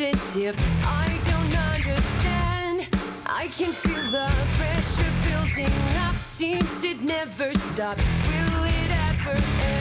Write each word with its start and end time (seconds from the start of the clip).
I'm. 0.00 0.54
I 0.82 1.20
don't 1.28 1.54
understand. 1.54 2.88
I 3.26 3.48
can 3.48 3.70
feel 3.70 4.10
the 4.10 4.32
pressure 4.56 5.12
building 5.28 5.74
up. 5.98 6.16
Seems 6.16 6.82
it 6.84 7.02
never 7.02 7.52
stops. 7.58 8.02
Will 8.26 8.64
it 8.64 8.90
ever 9.10 9.36
end? 9.36 9.79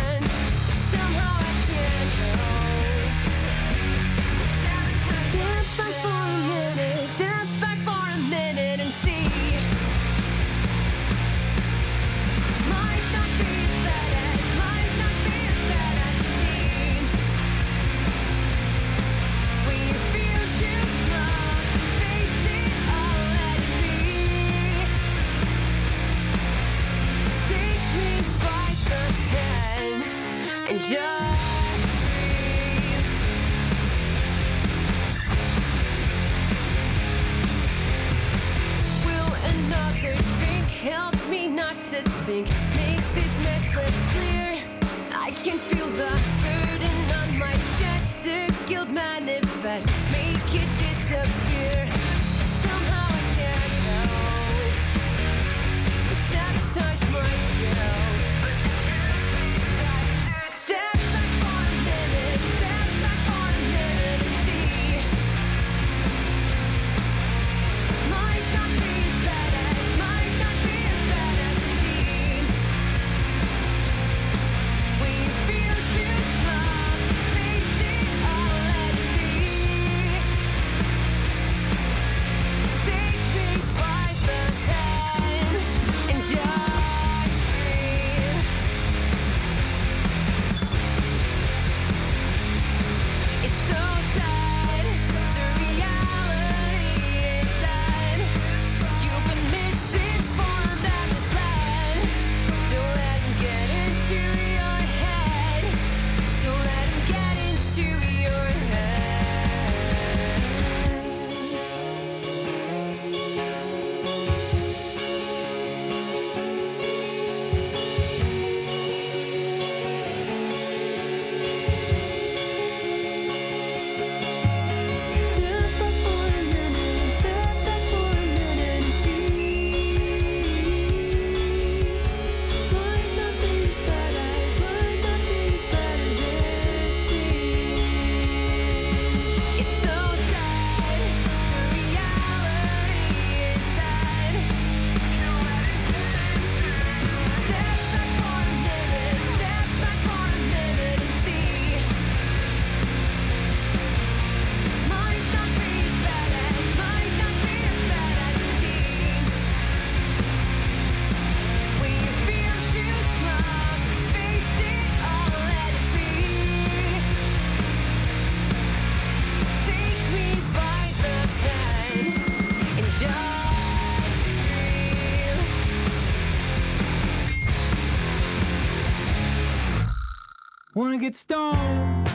Wanna 180.79 180.97
get 180.97 181.13
stoned, 181.13 182.07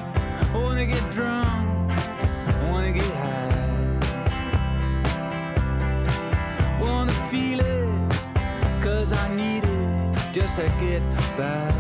wanna 0.54 0.86
get 0.86 1.04
drunk, 1.10 1.92
wanna 2.70 2.92
get 2.92 3.04
high. 3.20 3.98
Wanna 6.80 7.12
feel 7.30 7.60
it, 7.60 8.82
cause 8.82 9.12
I 9.12 9.28
need 9.36 9.64
it 9.64 10.32
just 10.32 10.56
to 10.56 10.62
get 10.80 11.02
by. 11.36 11.70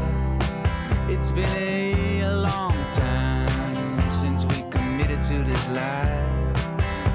It's 1.08 1.32
been 1.32 2.22
a 2.22 2.36
long 2.36 2.76
time 2.90 4.10
since 4.10 4.44
we 4.44 4.62
committed 4.68 5.22
to 5.22 5.42
this 5.42 5.70
life. 5.70 6.68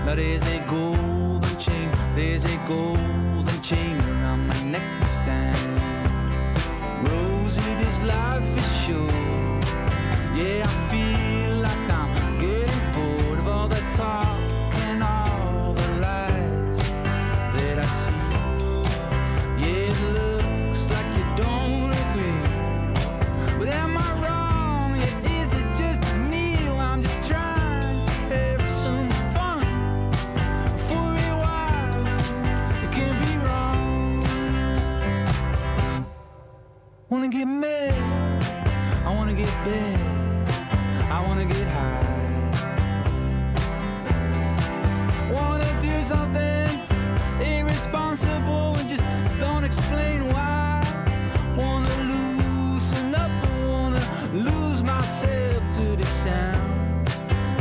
Now 0.03 0.15
there's 0.15 0.47
a 0.47 0.65
golden 0.67 1.57
chain, 1.59 1.91
there's 2.15 2.45
a 2.45 2.57
golden 2.67 3.61
chain 3.61 4.01
around 4.01 4.47
my 4.47 4.63
neck 4.63 4.99
this 4.99 5.17
time. 5.17 7.05
Rosie, 7.05 7.75
this 7.75 8.01
life 8.01 8.57
is 8.57 8.75
short. 8.81 9.48
Yeah, 10.39 10.63
I 10.63 10.67
feel 10.89 11.53
like 11.57 11.89
I'm 11.89 12.37
getting 12.37 12.91
bored 12.93 13.39
of 13.39 13.47
all 13.49 13.67
the 13.67 13.81
talk 13.91 14.39
and 14.87 15.03
all 15.03 15.73
the 15.73 15.87
lies 15.99 16.79
that 17.55 17.77
I 17.79 17.85
see. 17.85 18.13
Yeah, 19.61 19.91
it 19.91 19.99
looks 20.13 20.89
like 20.89 21.05
you 21.17 21.25
don't 21.35 21.91
agree. 22.03 22.47
But 23.59 23.67
am 23.67 23.97
I 23.97 24.09
wrong? 24.23 24.95
Yeah, 24.95 25.41
is 25.41 25.53
it 25.53 25.75
just 25.75 26.01
me? 26.31 26.55
I'm 26.69 27.01
just 27.01 27.21
trying 27.27 28.05
to 28.05 28.13
have 28.33 28.63
some 28.69 29.09
fun 29.35 29.65
for 30.87 31.09
a 31.29 31.33
while. 31.43 32.05
It 32.85 32.91
can 32.93 33.13
be 33.25 33.33
wrong. 33.45 34.23
Wanna 37.09 37.27
get 37.27 37.45
mad, 37.45 37.93
I 39.05 39.13
wanna 39.13 39.33
get 39.33 39.51
bad, 39.65 40.18
something 46.09 46.67
irresponsible 47.39 48.75
and 48.77 48.89
just 48.89 49.03
don't 49.39 49.63
explain 49.63 50.27
why. 50.29 50.81
Wanna 51.55 51.95
loosen 52.11 53.13
up, 53.13 53.29
wanna 53.63 54.01
lose 54.33 54.81
myself 54.81 55.61
to 55.75 55.95
the 55.95 56.07
sound. 56.23 57.07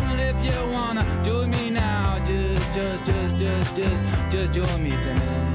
And 0.09 0.19
if 0.19 0.37
you 0.43 0.73
wanna 0.73 1.05
join 1.23 1.51
me 1.51 1.69
now, 1.69 2.25
just, 2.25 2.73
just, 2.73 3.05
just, 3.05 3.37
just, 3.37 3.77
just, 3.77 4.03
just 4.31 4.53
join 4.55 4.83
me 4.83 4.93
tonight. 5.03 5.48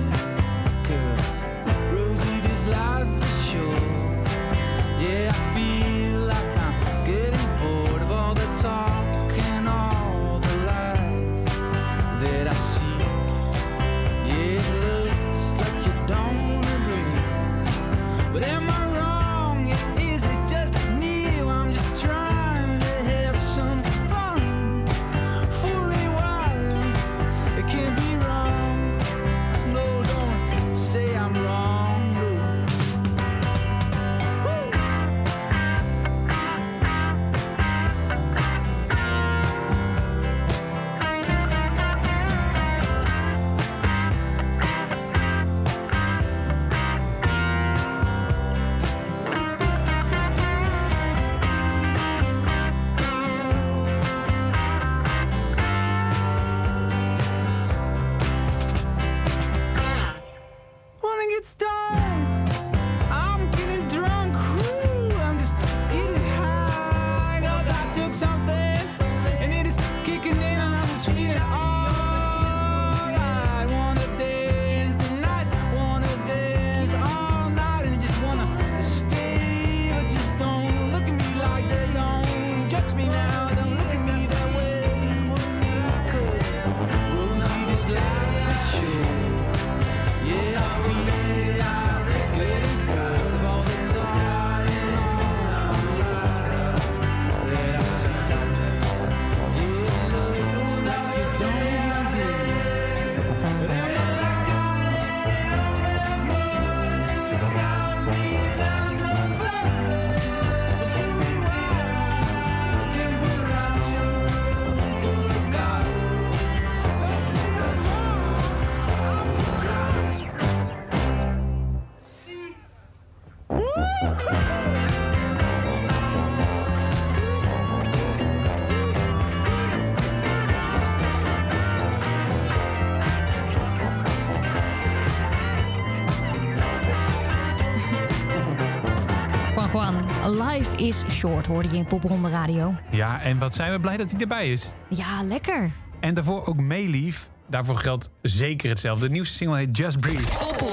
Life 140.25 140.75
is 140.75 141.03
Short 141.09 141.47
hoorde 141.47 141.69
je 141.71 141.77
in 141.77 141.85
Popronde 141.85 142.29
Radio. 142.29 142.75
Ja, 142.89 143.21
en 143.21 143.37
wat 143.37 143.55
zijn 143.55 143.71
we 143.71 143.79
blij 143.79 143.97
dat 143.97 144.11
hij 144.11 144.19
erbij 144.19 144.51
is. 144.51 144.71
Ja, 144.87 145.23
lekker. 145.23 145.71
En 145.99 146.13
daarvoor 146.13 146.45
ook 146.45 146.57
Meelief. 146.57 147.29
Daarvoor 147.49 147.77
geldt 147.77 148.09
zeker 148.21 148.69
hetzelfde. 148.69 149.05
De 149.05 149.11
nieuwste 149.11 149.35
single 149.35 149.57
heet 149.57 149.77
Just 149.77 149.99
Breathe. 149.99 150.72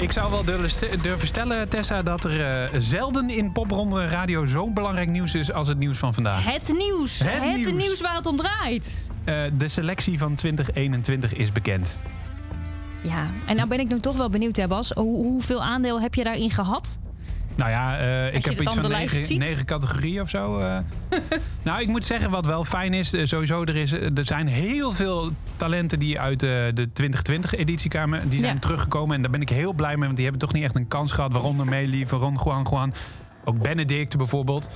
Ik 0.00 0.12
zou 0.12 0.30
wel 0.30 0.44
durven 1.02 1.26
stellen, 1.26 1.68
Tessa, 1.68 2.02
dat 2.02 2.24
er 2.24 2.64
eh, 2.72 2.80
zelden 2.80 3.30
in 3.30 3.52
Popronde 3.52 4.06
Radio 4.06 4.46
zo'n 4.46 4.74
belangrijk 4.74 5.08
nieuws 5.08 5.34
is 5.34 5.52
als 5.52 5.68
het 5.68 5.78
nieuws 5.78 5.98
van 5.98 6.14
vandaag. 6.14 6.44
Het 6.44 6.72
nieuws. 6.72 7.18
Het 7.18 7.32
Het, 7.32 7.56
nieuws. 7.56 7.72
nieuws. 7.72 8.00
waar 8.00 8.14
het 8.14 8.26
om 8.26 8.36
draait. 8.36 9.10
Eh, 9.24 9.42
de 9.56 9.68
selectie 9.68 10.18
van 10.18 10.34
2021 10.34 11.34
is 11.34 11.52
bekend. 11.52 12.00
Ja, 13.02 13.26
en 13.46 13.56
nou 13.56 13.68
ben 13.68 13.80
ik 13.80 13.88
nu 13.88 14.00
toch 14.00 14.16
wel 14.16 14.28
benieuwd, 14.30 14.56
hè 14.56 14.68
Bas. 14.68 14.90
Hoe, 14.90 15.26
hoeveel 15.26 15.62
aandeel 15.62 16.00
heb 16.00 16.14
je 16.14 16.24
daarin 16.24 16.50
gehad? 16.50 16.98
Nou 17.56 17.70
ja, 17.70 17.98
eh, 17.98 18.34
ik 18.34 18.44
heb 18.44 18.60
iets 18.60 18.74
van 18.74 18.90
negen, 19.38 19.64
categorieën 19.64 20.20
of 20.20 20.28
zo. 20.28 20.58
eh. 20.58 20.78
nou, 21.62 21.80
ik 21.80 21.88
moet 21.88 22.04
zeggen, 22.04 22.30
wat 22.30 22.46
wel 22.46 22.64
fijn 22.64 22.94
is, 22.94 23.12
eh, 23.12 23.24
sowieso, 23.24 23.62
er, 23.64 23.76
is, 23.76 23.92
er 23.92 24.10
zijn 24.24 24.46
heel 24.46 24.92
veel 24.92 25.30
talenten 25.56 25.98
die 25.98 26.20
uit 26.20 26.40
de 26.40 26.88
2020-editie 27.02 27.90
kwamen. 27.90 28.28
Die 28.28 28.40
zijn 28.40 28.54
Ja. 28.54 28.60
teruggekomen 28.60 29.16
en 29.16 29.22
daar 29.22 29.30
ben 29.30 29.40
ik 29.40 29.48
heel 29.48 29.72
blij 29.72 29.94
mee, 29.96 30.04
want 30.04 30.14
die 30.16 30.24
hebben 30.26 30.46
toch 30.46 30.52
niet 30.52 30.64
echt 30.64 30.76
een 30.76 30.88
kans 30.88 31.12
gehad. 31.12 31.32
Waaronder 31.32 31.66
Meili, 31.66 32.06
waaronder 32.06 32.42
Juan 32.44 32.66
Juan, 32.70 32.94
ook 33.44 33.62
Benedict 33.62 34.16
bijvoorbeeld. 34.16 34.70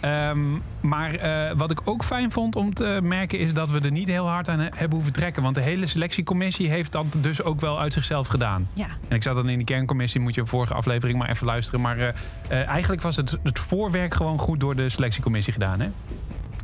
Ehm, 0.00 0.38
maar 0.80 1.14
eh, 1.14 1.56
wat 1.56 1.70
ik 1.70 1.80
ook 1.84 2.04
fijn 2.04 2.30
vond 2.30 2.56
om 2.56 2.74
te 2.74 3.00
merken 3.02 3.38
is 3.38 3.54
dat 3.54 3.70
we 3.70 3.80
er 3.80 3.90
niet 3.90 4.08
heel 4.08 4.28
hard 4.28 4.48
aan 4.48 4.58
hebben 4.58 4.90
hoeven 4.90 5.12
trekken. 5.12 5.42
Want 5.42 5.54
de 5.54 5.60
hele 5.60 5.86
selectiecommissie 5.86 6.68
heeft 6.68 6.92
dat 6.92 7.06
dus 7.20 7.42
ook 7.42 7.60
wel 7.60 7.80
uit 7.80 7.92
zichzelf 7.92 8.28
gedaan. 8.28 8.68
Ja. 8.72 8.86
En 9.08 9.16
ik 9.16 9.22
zat 9.22 9.34
dan 9.34 9.48
in 9.48 9.56
die 9.56 9.66
kerncommissie, 9.66 10.20
moet 10.20 10.34
je 10.34 10.46
vorige 10.46 10.74
aflevering 10.74 11.18
maar 11.18 11.28
even 11.28 11.46
luisteren. 11.46 11.80
Maar 11.80 11.98
eh, 11.98 12.08
eh, 12.48 12.68
eigenlijk 12.68 13.02
was 13.02 13.16
het, 13.16 13.38
het 13.42 13.58
voorwerk 13.58 14.14
gewoon 14.14 14.38
goed 14.38 14.60
door 14.60 14.76
de 14.76 14.88
selectiecommissie 14.88 15.52
gedaan. 15.52 15.80
Hè? 15.80 15.88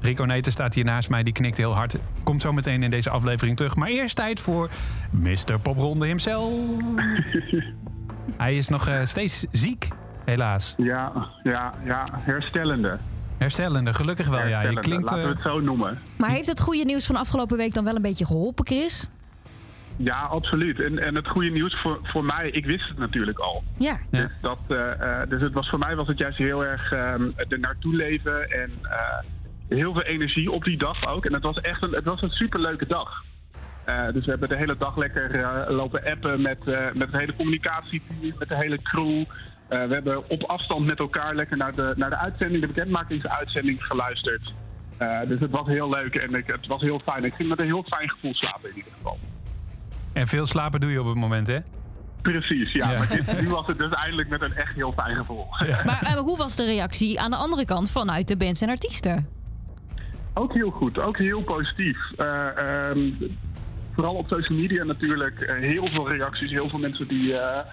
Rico 0.01 0.25
Neten 0.25 0.53
staat 0.53 0.75
hier 0.75 0.85
naast 0.85 1.09
mij, 1.09 1.23
die 1.23 1.33
knikt 1.33 1.57
heel 1.57 1.75
hard. 1.75 1.97
Komt 2.23 2.43
zo 2.43 2.53
meteen 2.53 2.83
in 2.83 2.91
deze 2.91 3.11
aflevering 3.11 3.57
terug. 3.57 3.77
Maar 3.77 3.89
eerst 3.89 4.17
tijd 4.17 4.41
voor 4.41 4.71
Mr. 5.11 5.59
Popronde 5.63 6.07
himself. 6.07 6.53
Hij 8.37 8.57
is 8.57 8.69
nog 8.69 8.89
eh, 8.89 9.05
steeds 9.05 9.47
ziek, 9.53 9.89
helaas. 10.25 10.75
Ja, 10.77 11.13
ja, 11.43 11.75
ja, 11.85 12.09
herstellende. 12.13 12.99
Herstellende, 13.39 13.95
gelukkig 13.95 14.29
wel. 14.29 14.39
Ja, 14.39 14.47
je 14.47 14.53
Herstellende, 14.53 14.81
klinkt. 14.81 15.11
Laten 15.11 15.25
we 15.25 15.31
eh, 15.31 15.37
het 15.37 15.53
zo 15.53 15.61
noemen. 15.61 15.99
Maar 16.17 16.31
heeft 16.31 16.49
het 16.49 16.61
goede 16.61 16.85
nieuws 16.85 17.07
van 17.07 17.17
afgelopen 17.17 17.57
week 17.57 17.75
dan 17.75 17.85
wel 17.85 17.97
een 17.97 18.03
beetje 18.03 18.27
geholpen, 18.27 18.67
Chris? 18.67 19.11
Ja, 19.97 20.21
absoluut. 20.21 20.81
En, 20.81 20.99
en 20.99 21.15
het 21.15 21.29
goede 21.29 21.51
nieuws 21.51 21.81
voor, 21.81 21.99
voor 22.03 22.25
mij, 22.25 22.51
ik 22.51 22.65
wist 22.65 22.89
het 22.89 22.99
natuurlijk 22.99 23.39
al. 23.39 23.63
Ja. 23.79 23.99
Ja. 24.11 24.21
Dus, 24.21 24.31
dat, 24.41 24.59
eh, 24.69 25.21
eh, 25.21 25.29
dus 25.29 25.43
het 25.43 25.53
was, 25.53 25.69
voor 25.69 25.79
mij 25.79 25.97
was 25.97 26.09
het 26.09 26.19
juist 26.19 26.39
heel 26.39 26.65
erg 26.65 26.93
ehm 26.93 27.31
er 27.49 27.59
naartoe 27.59 27.95
leven 27.95 28.51
en 28.51 28.71
eh, 28.83 28.99
heel 29.69 29.93
veel 29.93 30.03
energie 30.03 30.51
op 30.51 30.65
die 30.65 30.79
dag 30.79 31.07
ook. 31.07 31.25
En 31.25 31.33
het 31.33 31.43
was 31.43 31.61
echt 31.61 31.83
een, 31.83 31.93
het 31.93 32.05
was 32.05 32.23
een 32.23 32.31
superleuke 32.31 32.87
dag. 32.87 33.25
Eh, 33.87 34.13
dus 34.13 34.25
we 34.25 34.31
hebben 34.31 34.49
de 34.49 34.57
hele 34.57 34.77
dag 34.77 34.97
lekker 34.97 35.35
eh, 35.35 35.71
lopen 35.75 36.05
appen 36.05 36.43
met, 36.43 36.59
eh, 36.67 36.93
met 36.95 37.11
het 37.13 37.21
hele 37.21 37.35
communicatieteam, 37.37 38.35
met 38.39 38.49
de 38.49 38.57
hele 38.57 38.83
crew. 38.83 39.25
Eh, 39.69 39.87
we 39.87 39.95
hebben 39.95 40.31
op 40.31 40.43
afstand 40.43 40.87
met 40.87 40.99
elkaar 40.99 41.35
lekker 41.35 41.57
naar 41.57 41.75
de, 41.75 41.93
naar 41.97 42.11
de 42.11 42.17
uitzending, 42.17 42.61
de 42.61 42.67
bekendmakingsuitzending 42.67 43.85
geluisterd. 43.85 44.53
Eh, 44.97 45.21
dus 45.29 45.41
het 45.41 45.51
was 45.51 45.67
heel 45.67 45.89
leuk 45.89 46.15
en 46.15 46.35
ik, 46.35 46.47
het 46.47 46.67
was 46.67 46.81
heel 46.81 47.01
fijn. 47.05 47.25
Ik 47.25 47.35
ging 47.35 47.49
met 47.49 47.59
een 47.59 47.65
heel 47.65 47.85
fijn 47.89 48.11
gevoel 48.11 48.35
slapen 48.35 48.71
in 48.71 48.77
ieder 48.77 48.93
geval. 48.97 49.19
En 50.13 50.27
veel 50.27 50.47
slapen 50.47 50.81
doe 50.81 50.91
je 50.91 51.01
op 51.01 51.07
het 51.07 51.17
moment, 51.17 51.47
hè? 51.47 51.59
Precies, 52.23 52.73
ja. 52.73 52.91
Ja. 52.91 52.99
Maar 52.99 53.09
dit, 53.09 53.41
nu 53.41 53.49
was 53.49 53.67
het 53.67 53.79
dus 53.79 53.93
eindelijk 53.93 54.29
met 54.29 54.43
een 54.43 54.55
echt 54.55 54.75
heel 54.75 54.93
fijn 54.93 55.17
gevoel. 55.17 55.47
Maar 55.85 56.03
eh, 56.03 56.13
hoe 56.13 56.37
was 56.37 56.57
de 56.57 56.65
reactie 56.65 57.21
aan 57.21 57.31
de 57.31 57.37
andere 57.37 57.65
kant 57.65 57.91
vanuit 57.91 58.29
de 58.29 58.37
bands 58.37 58.61
en 58.61 58.69
artiesten? 58.69 59.29
Ook 60.35 60.55
heel 60.55 60.71
goed, 60.71 60.99
ook 60.99 61.19
heel 61.19 61.43
positief. 61.43 61.99
Eh, 62.17 62.47
ehm, 62.57 63.11
vooral 63.95 64.15
op 64.15 64.29
social 64.29 64.59
media 64.59 64.85
natuurlijk 64.85 65.57
heel 65.61 65.89
veel 65.89 66.09
reacties, 66.09 66.51
heel 66.51 66.69
veel 66.69 66.79
mensen 66.79 67.09
die, 67.09 67.39
eh, 67.39 67.67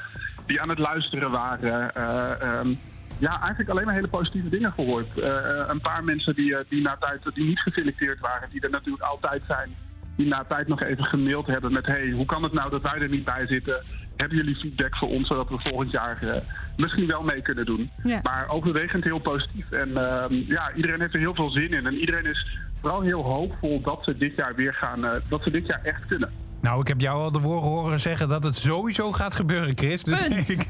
die 0.46 0.62
aan 0.62 0.70
het 0.70 0.80
luisteren 0.80 1.32
waren. 1.32 1.96
Eh, 1.96 2.42
ehm, 2.42 2.74
ja, 3.20 3.40
eigenlijk 3.40 3.70
alleen 3.70 3.86
maar 3.86 3.94
hele 3.94 4.08
positieve 4.08 4.50
dingen 4.50 4.72
gehoord. 4.72 5.20
Eh, 5.20 5.38
eh, 5.38 5.68
een 5.68 5.82
paar 5.82 6.04
mensen 6.04 6.36
die, 6.36 6.56
die 6.70 6.82
na 6.82 6.98
tijd 7.00 7.22
die 7.34 7.46
niet 7.46 7.60
geselecteerd 7.60 8.20
waren, 8.20 8.50
die 8.50 8.62
er 8.62 8.70
natuurlijk 8.70 9.04
altijd 9.04 9.42
zijn, 9.48 9.70
die 10.16 10.28
na 10.28 10.44
tijd 10.44 10.68
nog 10.68 10.82
even 10.82 11.04
gemaild 11.04 11.48
hebben 11.48 11.74
met 11.74 11.86
hey, 11.86 12.12
hoe 12.12 12.26
kan 12.26 12.44
het 12.44 12.54
nou 12.54 12.70
dat 12.70 12.82
wij 12.82 13.00
er 13.00 13.10
niet 13.10 13.24
bij 13.24 13.48
zitten? 13.48 13.84
Hebben 14.16 14.38
jullie 14.38 14.56
feedback 14.56 14.96
voor 14.96 15.10
ons, 15.10 15.28
zodat 15.28 15.50
we 15.50 15.60
volgend 15.60 15.92
jaar 15.92 16.44
misschien 16.78 17.08
wel 17.08 17.24
mee 17.24 17.42
kunnen 17.42 17.66
doen? 17.66 17.92
Ja. 18.04 18.20
Maar 18.24 18.50
overwegend 18.50 19.04
heel 19.04 19.20
positief. 19.20 19.72
En 19.72 19.98
ehm, 19.98 20.34
ja, 20.34 20.74
iedereen 20.74 21.00
heeft 21.00 21.14
er 21.14 21.20
heel 21.20 21.36
veel 21.36 21.50
zin 21.50 21.74
in. 21.74 21.86
En 21.86 21.96
iedereen 21.96 22.26
is 22.26 22.48
vooral 22.82 23.02
heel 23.02 23.24
hoopvol 23.24 23.82
dat 23.82 24.04
ze 24.04 24.18
dit 24.18 24.36
jaar 24.36 24.56
weer 24.56 24.74
gaan, 24.74 25.22
dat 25.30 25.44
ze 25.44 25.52
dit 25.52 25.68
jaar 25.68 25.82
echt 25.84 26.06
kunnen. 26.06 26.30
Nou, 26.64 26.82
ik 26.82 26.88
heb 26.88 27.02
jou 27.02 27.22
al 27.22 27.32
de 27.32 27.40
woorden 27.40 27.70
horen 27.70 28.00
zeggen 28.00 28.28
dat 28.28 28.44
het 28.44 28.56
sowieso 28.58 29.12
gaat 29.12 29.34
gebeuren, 29.34 29.78
Chris. 29.78 30.04
Dus 30.04 30.28
Punt. 30.28 30.50
ik, 30.60 30.66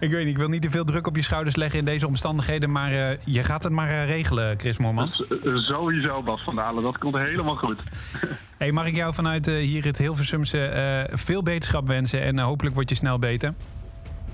ik 0.00 0.10
weet 0.10 0.24
niet, 0.24 0.28
ik 0.28 0.36
wil 0.36 0.48
niet 0.48 0.62
te 0.62 0.70
veel 0.70 0.84
druk 0.84 1.06
op 1.06 1.16
je 1.16 1.22
schouders 1.22 1.56
leggen 1.56 1.78
in 1.78 1.84
deze 1.84 2.06
omstandigheden. 2.06 2.70
Maar 2.72 2.92
eh, 2.92 3.18
je 3.24 3.42
gaat 3.42 3.62
het 3.62 3.72
maar 3.72 3.88
eh, 3.88 4.06
regelen, 4.06 4.58
Chris 4.58 4.78
Moorman. 4.78 5.06
Dus, 5.06 5.40
eh, 5.44 5.56
sowieso, 5.56 6.22
Bas 6.22 6.42
van 6.44 6.54
Dalen. 6.54 6.82
Dat 6.82 6.98
komt 6.98 7.14
helemaal 7.14 7.56
goed. 7.56 7.78
Hey, 8.62 8.72
mag 8.72 8.86
ik 8.86 8.94
jou 8.94 9.14
vanuit 9.14 9.46
eh, 9.46 9.54
hier 9.54 9.84
het 9.84 9.98
Hilversumse 9.98 10.64
eh, 10.64 11.16
veel 11.16 11.42
beterschap 11.42 11.86
wensen. 11.86 12.22
En 12.22 12.38
hopelijk 12.38 12.74
word 12.74 12.88
je 12.88 12.94
snel 12.94 13.18
beter. 13.18 13.54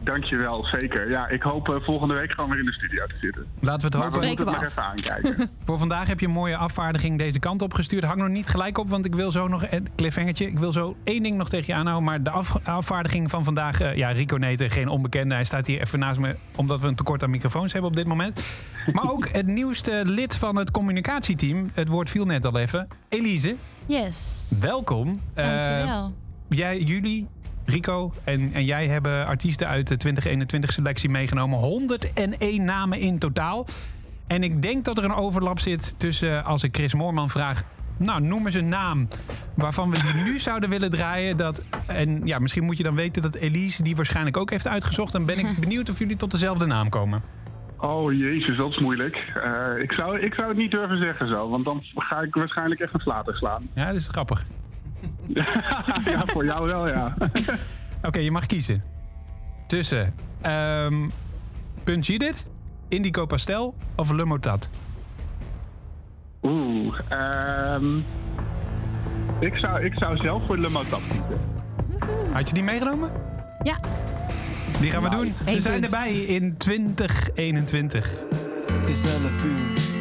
Dankjewel, 0.05 0.64
zeker. 0.64 1.11
Ja, 1.11 1.28
ik 1.28 1.43
hoop 1.43 1.69
eh, 1.69 1.75
volgende 1.81 2.14
week 2.14 2.31
gewoon 2.33 2.50
weer 2.50 2.59
in 2.59 2.64
de 2.64 2.73
studio 2.73 3.07
te 3.07 3.14
zitten. 3.21 3.47
Laten 3.61 3.78
we 3.81 3.85
het 3.87 3.95
Maar 3.95 4.02
hopen. 4.05 4.21
we 4.21 4.26
moeten 4.26 4.45
we 4.45 4.50
het 4.50 4.61
maar 4.61 4.69
af. 4.69 4.95
even 4.97 5.12
aankijken. 5.12 5.49
Voor 5.64 5.78
vandaag 5.78 6.07
heb 6.07 6.21
je 6.21 6.26
een 6.26 6.33
mooie 6.33 6.57
afvaardiging 6.57 7.19
deze 7.19 7.38
kant 7.38 7.62
op 7.62 7.75
gestuurd. 7.75 8.05
Hang 8.05 8.19
nog 8.21 8.28
niet 8.28 8.49
gelijk 8.49 8.78
op, 8.78 8.88
want 8.90 9.05
ik 9.05 9.14
wil 9.14 9.33
zo 9.33 9.49
nog 9.49 9.64
een 9.71 9.88
cliffhangertje. 9.97 10.47
Ik 10.47 10.59
wil 10.59 10.73
zo 10.73 10.97
één 11.05 11.23
ding 11.23 11.37
nog 11.37 11.49
tegen 11.49 11.67
je 11.67 11.75
aanhouden. 11.75 12.05
Maar 12.05 12.23
de 12.23 12.31
af- 12.31 12.59
afvaardiging 12.67 13.31
van 13.31 13.45
vandaag, 13.45 13.81
eh, 13.81 13.97
ja, 13.97 14.09
Rico 14.11 14.37
Neten, 14.37 14.71
geen 14.71 14.88
onbekende. 14.88 15.35
Hij 15.35 15.45
staat 15.45 15.67
hier 15.67 15.81
even 15.81 15.99
naast 15.99 16.19
me, 16.21 16.37
omdat 16.57 16.81
we 16.81 16.87
een 16.88 16.95
tekort 16.95 17.23
aan 17.23 17.31
microfoons 17.31 17.73
hebben 17.73 17.90
op 17.90 17.97
dit 17.97 18.07
moment. 18.07 18.43
Maar 18.93 19.11
ook 19.11 19.28
het 19.38 19.47
nieuwste 19.47 20.02
lid 20.05 20.37
van 20.37 20.57
het 20.57 20.71
communicatieteam. 20.71 21.71
Het 21.75 21.88
woord 21.88 22.11
viel 22.11 22.25
net 22.25 22.47
al 22.47 22.59
even. 22.59 22.88
Elise, 23.09 23.57
Yes. 23.87 24.52
welkom. 24.61 25.21
Eh, 25.35 25.45
Dankjewel. 25.47 26.12
jij, 26.49 26.78
jullie, 26.78 27.26
Rico 27.69 28.13
en, 28.25 28.51
en 28.53 28.65
jij 28.65 28.87
hebben 28.87 29.27
artiesten 29.27 29.69
uit 29.69 29.87
de 29.87 29.97
2021 29.97 30.73
selectie 30.73 31.09
meegenomen. 31.09 31.59
101 31.59 32.65
namen 32.65 32.99
in 32.99 33.19
totaal. 33.19 33.67
En 34.27 34.43
ik 34.43 34.63
denk 34.63 34.85
dat 34.85 34.99
er 34.99 35.05
een 35.05 35.15
overlap 35.15 35.59
zit 35.59 35.95
tussen 35.99 36.45
als 36.45 36.63
ik 36.63 36.77
Chris 36.77 36.95
Moorman 36.95 37.31
vraag. 37.31 37.63
Nou, 37.97 38.21
noem 38.21 38.47
eens 38.47 38.55
een 38.55 38.69
naam 38.69 39.09
waarvan 39.55 39.91
we 39.91 40.03
die 40.03 40.15
nu 40.15 40.39
zouden 40.39 40.71
willen 40.71 40.91
draaien. 40.91 41.37
Dat, 41.37 41.63
en 41.87 42.27
ja, 42.27 42.39
misschien 42.39 42.65
moet 42.65 42.77
je 42.77 42.83
dan 42.83 42.95
weten 42.95 43.23
dat 43.23 43.35
Elise 43.35 43.83
die 43.83 43.97
waarschijnlijk 43.97 44.37
ook 44.37 44.51
heeft 44.51 44.69
uitgezocht. 44.69 45.13
Dan 45.13 45.25
ben 45.25 45.39
ik 45.39 45.59
benieuwd 45.61 45.91
of 45.91 45.99
jullie 45.99 46.17
tot 46.17 46.31
dezelfde 46.31 46.67
naam 46.67 46.89
komen. 46.89 47.23
Oh 47.79 48.13
jezus, 48.13 48.57
dat 48.57 48.71
is 48.71 48.79
moeilijk. 48.79 49.17
Eh, 49.17 49.83
ik, 49.83 49.93
zou, 49.93 50.21
ik 50.21 50.35
zou 50.35 50.49
het 50.49 50.57
niet 50.57 50.71
durven 50.71 50.99
zeggen 50.99 51.29
zo, 51.29 51.49
want 51.49 51.65
dan 51.65 51.83
ga 51.95 52.21
ik 52.21 52.35
waarschijnlijk 52.35 52.81
echt 52.81 52.95
een 52.95 53.01
flater 53.01 53.37
slaan. 53.37 53.69
Ja, 53.75 53.87
dat 53.87 53.95
is 53.95 54.09
grappig. 54.09 54.45
ja, 56.05 56.23
voor 56.26 56.45
jou 56.45 56.67
wel, 56.67 56.88
ja. 56.88 57.14
Oké, 58.09 58.19
je 58.19 58.31
mag 58.31 58.47
kiezen. 58.47 58.83
Tussen 59.67 60.14
ehm 60.40 61.09
Punt 61.85 62.07
Judith, 62.07 62.47
Indico 62.88 63.26
Pastel 63.26 63.75
of 63.97 64.11
Le 64.11 64.25
Motat. 64.25 64.71
Oeh, 66.43 66.99
ehm, 67.09 67.97
ik, 69.40 69.57
zou, 69.57 69.85
ik 69.85 69.95
zou 69.95 70.17
zelf 70.17 70.47
voor 70.47 70.59
Le 70.59 70.69
Motab 70.69 71.00
kiezen. 71.00 71.40
Had 72.33 72.49
je 72.49 72.55
die 72.55 72.62
meegenomen? 72.62 73.11
Ja. 73.62 73.76
Die 74.81 74.90
gaan 74.90 75.02
we 75.02 75.09
doen. 75.09 75.35
Ze 75.47 75.61
zijn 75.61 75.81
punt. 75.81 75.93
erbij 75.93 76.12
in 76.12 76.57
2021. 76.57 78.11
Het 78.73 78.88
is 78.88 79.05
11 79.05 79.45
uur, 79.45 79.98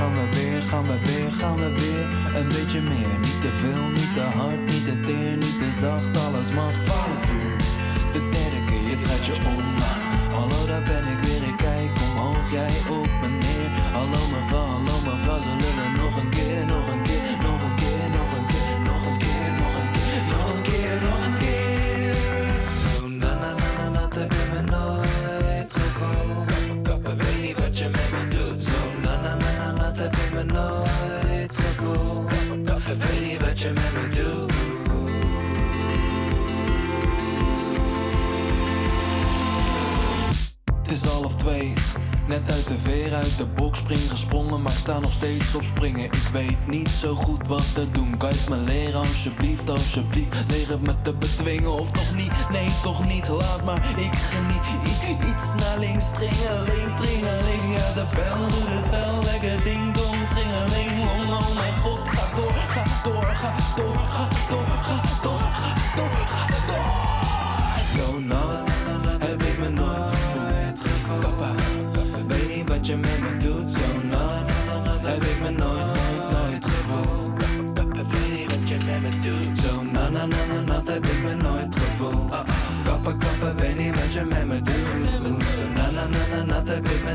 gaan 0.00 0.14
we 0.14 0.36
weer, 0.36 0.62
gaan 0.62 0.86
we 0.86 0.98
weer, 1.02 1.32
gaan 1.32 1.56
we 1.56 1.70
weer. 1.80 2.06
Een 2.40 2.48
beetje 2.48 2.80
meer, 2.80 3.18
niet 3.20 3.40
te 3.40 3.52
veel, 3.52 3.88
niet 3.88 4.14
te 4.14 4.20
hard, 4.20 4.60
niet 4.70 4.84
te 4.84 5.00
teer, 5.00 5.36
niet 5.36 5.58
te 5.58 5.70
zacht, 5.80 6.16
alles 6.16 6.50
mag. 6.52 6.72
12 6.72 7.32
uur, 7.32 7.56
de 8.12 8.28
derde 8.30 8.64
keer, 8.66 8.88
je 8.90 8.98
draait 9.02 9.26
je 9.26 9.32
om. 9.32 9.68
Hallo, 10.32 10.66
daar 10.66 10.82
ben 10.82 11.06
ik 11.14 11.18
weer, 11.24 11.42
ik 11.48 11.56
kijk 11.56 11.90
omhoog, 12.06 12.50
jij 12.50 12.74
op 12.88 13.10
me 13.20 13.28
neer. 13.28 13.70
Hallo 13.92 14.20
mevrouw, 14.36 14.66
hallo 14.66 14.96
mevrouw, 15.04 15.40
ze 15.40 15.52
lullen 15.62 15.89
Net 41.40 42.50
uit 42.50 42.68
de 42.68 42.76
veer, 42.82 43.14
uit 43.14 43.38
de 43.38 43.46
box 43.46 43.78
spring 43.78 44.10
gesprongen, 44.10 44.62
maar 44.62 44.72
ik 44.72 44.78
sta 44.78 44.98
nog 44.98 45.12
steeds 45.12 45.54
op 45.54 45.64
springen. 45.64 46.04
Ik 46.04 46.28
weet 46.32 46.66
niet 46.66 46.88
zo 46.88 47.14
goed 47.14 47.46
wat 47.46 47.74
te 47.74 47.90
doen. 47.90 48.16
Kan 48.16 48.30
je 48.30 48.44
me 48.48 48.56
leren, 48.56 48.98
alsjeblieft, 48.98 49.70
alsjeblieft? 49.70 50.44
Leer 50.48 50.68
het 50.68 50.80
me 50.80 51.00
te 51.00 51.14
bedwingen 51.14 51.72
of 51.72 51.90
toch 51.90 52.14
niet? 52.14 52.32
Nee, 52.50 52.68
toch 52.82 53.06
niet, 53.06 53.28
laat 53.28 53.64
maar. 53.64 53.98
Ik 53.98 54.14
geniet 54.14 55.24
iets 55.30 55.54
naar 55.54 55.78
links, 55.78 56.04
tringeling, 56.10 56.96
tringeling. 56.96 57.62
Ja, 57.74 57.92
de 57.92 58.06
bel 58.14 58.48
doet 58.48 58.68
het 58.68 58.90
wel, 58.90 59.22
lekker 59.22 59.64
ding 59.64 59.94
dong, 59.94 60.28
tringeling. 60.28 61.04
Oh, 61.10 61.38
oh 61.38 61.54
mijn 61.54 61.74
god, 61.74 62.08
ga 62.08 62.34
door, 62.36 62.54
ga 62.54 62.84
door, 63.02 63.24
ga 63.24 63.54
door, 63.76 63.94
ga 63.94 64.28
door, 64.48 64.66
ga 64.66 65.00
door, 65.22 65.22
ga 65.22 65.22
door, 65.22 65.40
ga 65.52 65.74
door. 65.96 66.29
Weet 84.12 84.24
niet 84.24 84.34
wat 84.34 84.38
je 84.38 84.44
met 84.44 84.48
me 84.48 84.62
doet. 85.28 85.42
Zo 85.56 85.72
na 85.74 85.90
na 85.90 86.06
na 86.06 86.36
na 86.36 86.42
nat 86.44 86.68
heb 86.68 86.88
ik 86.88 87.04
me 87.04 87.14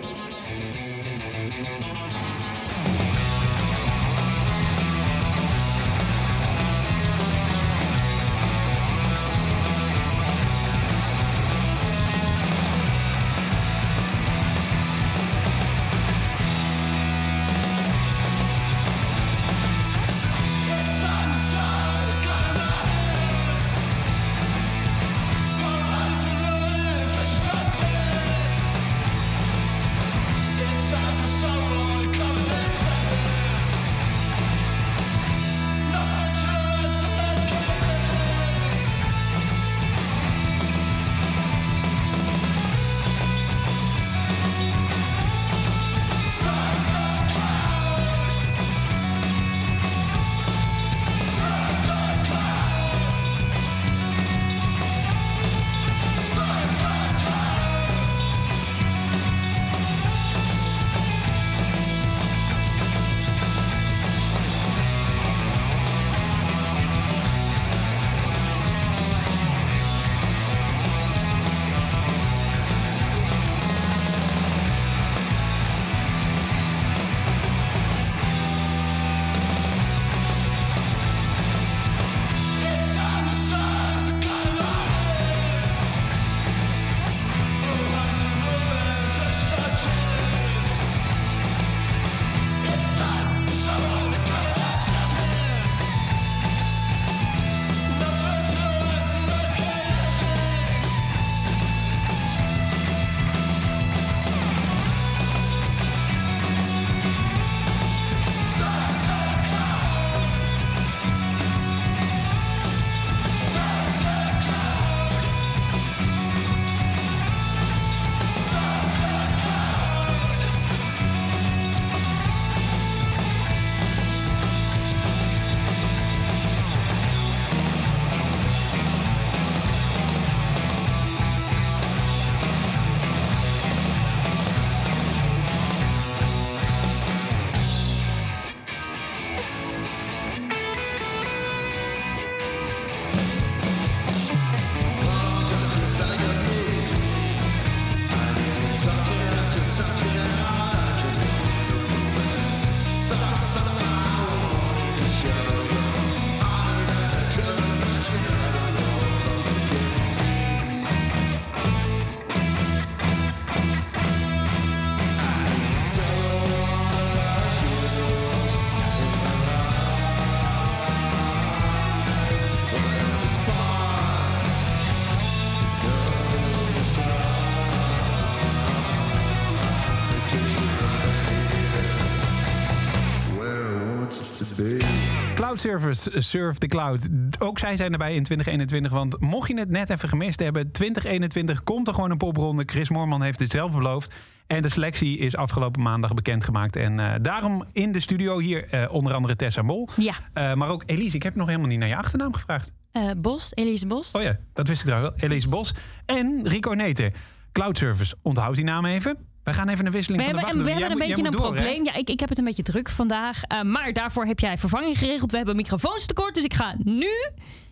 Cloud 185.51 185.81
Service, 185.81 186.11
eh, 186.11 186.21
Surf 186.21 186.57
the 186.57 186.67
Cloud. 186.67 187.07
Ook 187.39 187.59
zij 187.59 187.77
zijn 187.77 187.91
erbij 187.91 188.15
in 188.15 188.23
2021. 188.23 188.91
Want 188.91 189.19
mocht 189.19 189.47
je 189.47 189.59
het 189.59 189.69
net 189.69 189.89
even 189.89 190.09
gemist 190.09 190.39
hebben, 190.39 190.71
2021 190.71 191.63
komt 191.63 191.87
er 191.87 191.93
gewoon 191.93 192.11
een 192.11 192.17
popronde. 192.17 192.63
Chris 192.65 192.89
Moorman 192.89 193.21
heeft 193.21 193.39
het 193.39 193.49
zelf 193.49 193.71
beloofd. 193.71 194.15
En 194.47 194.61
de 194.61 194.69
selectie 194.69 195.17
is 195.17 195.35
afgelopen 195.35 195.81
maandag 195.81 196.13
bekendgemaakt. 196.13 196.75
En 196.75 196.99
eh, 196.99 197.13
daarom 197.21 197.63
in 197.73 197.91
de 197.91 197.99
studio 197.99 198.39
hier 198.39 198.69
eh, 198.69 198.93
onder 198.93 199.13
andere 199.13 199.35
Tessa 199.35 199.61
Mol. 199.61 199.89
Ja. 199.95 200.55
Maar 200.55 200.69
ook 200.69 200.83
Elise, 200.85 201.15
ik 201.15 201.23
heb 201.23 201.35
nog 201.35 201.47
helemaal 201.47 201.69
niet 201.69 201.79
naar 201.79 201.87
je 201.87 201.95
achternaam 201.95 202.33
gevraagd. 202.33 202.71
Bos, 203.17 203.51
Elise 203.53 203.87
Bos. 203.87 204.11
Oh 204.11 204.21
ja, 204.21 204.37
dat 204.53 204.67
wist 204.67 204.81
ik 204.81 204.87
trouwens 204.87 205.15
wel. 205.15 205.29
Elise 205.29 205.49
Bos 205.49 205.73
en 206.05 206.47
Rico 206.47 206.71
Neter. 206.71 207.11
Cloud 207.51 207.77
Service, 207.77 208.15
onthoud 208.21 208.55
die 208.55 208.63
naam 208.63 208.85
even. 208.85 209.17
We 209.43 209.53
gaan 209.53 209.69
even 209.69 209.85
een 209.85 209.91
wisseling 209.91 210.23
We 210.23 210.29
van 210.29 210.39
de 210.39 210.45
hebben, 210.45 210.63
wacht 210.65 210.77
we 210.77 210.81
hebben 210.83 211.01
een 211.01 211.07
beetje 211.07 211.27
een 211.27 211.33
hè? 211.33 211.39
probleem. 211.39 211.85
Ja, 211.85 211.93
ik, 211.93 212.09
ik 212.09 212.19
heb 212.19 212.29
het 212.29 212.37
een 212.37 212.43
beetje 212.43 212.63
druk 212.63 212.89
vandaag. 212.89 213.43
Eh, 213.43 213.61
maar 213.61 213.93
daarvoor 213.93 214.25
heb 214.25 214.39
jij 214.39 214.57
vervanging 214.57 214.97
geregeld. 214.97 215.31
We 215.31 215.37
hebben 215.37 215.55
microfoons 215.55 216.05
tekort. 216.05 216.35
Dus 216.35 216.43
ik 216.43 216.53
ga 216.53 216.75
nu. 216.83 217.09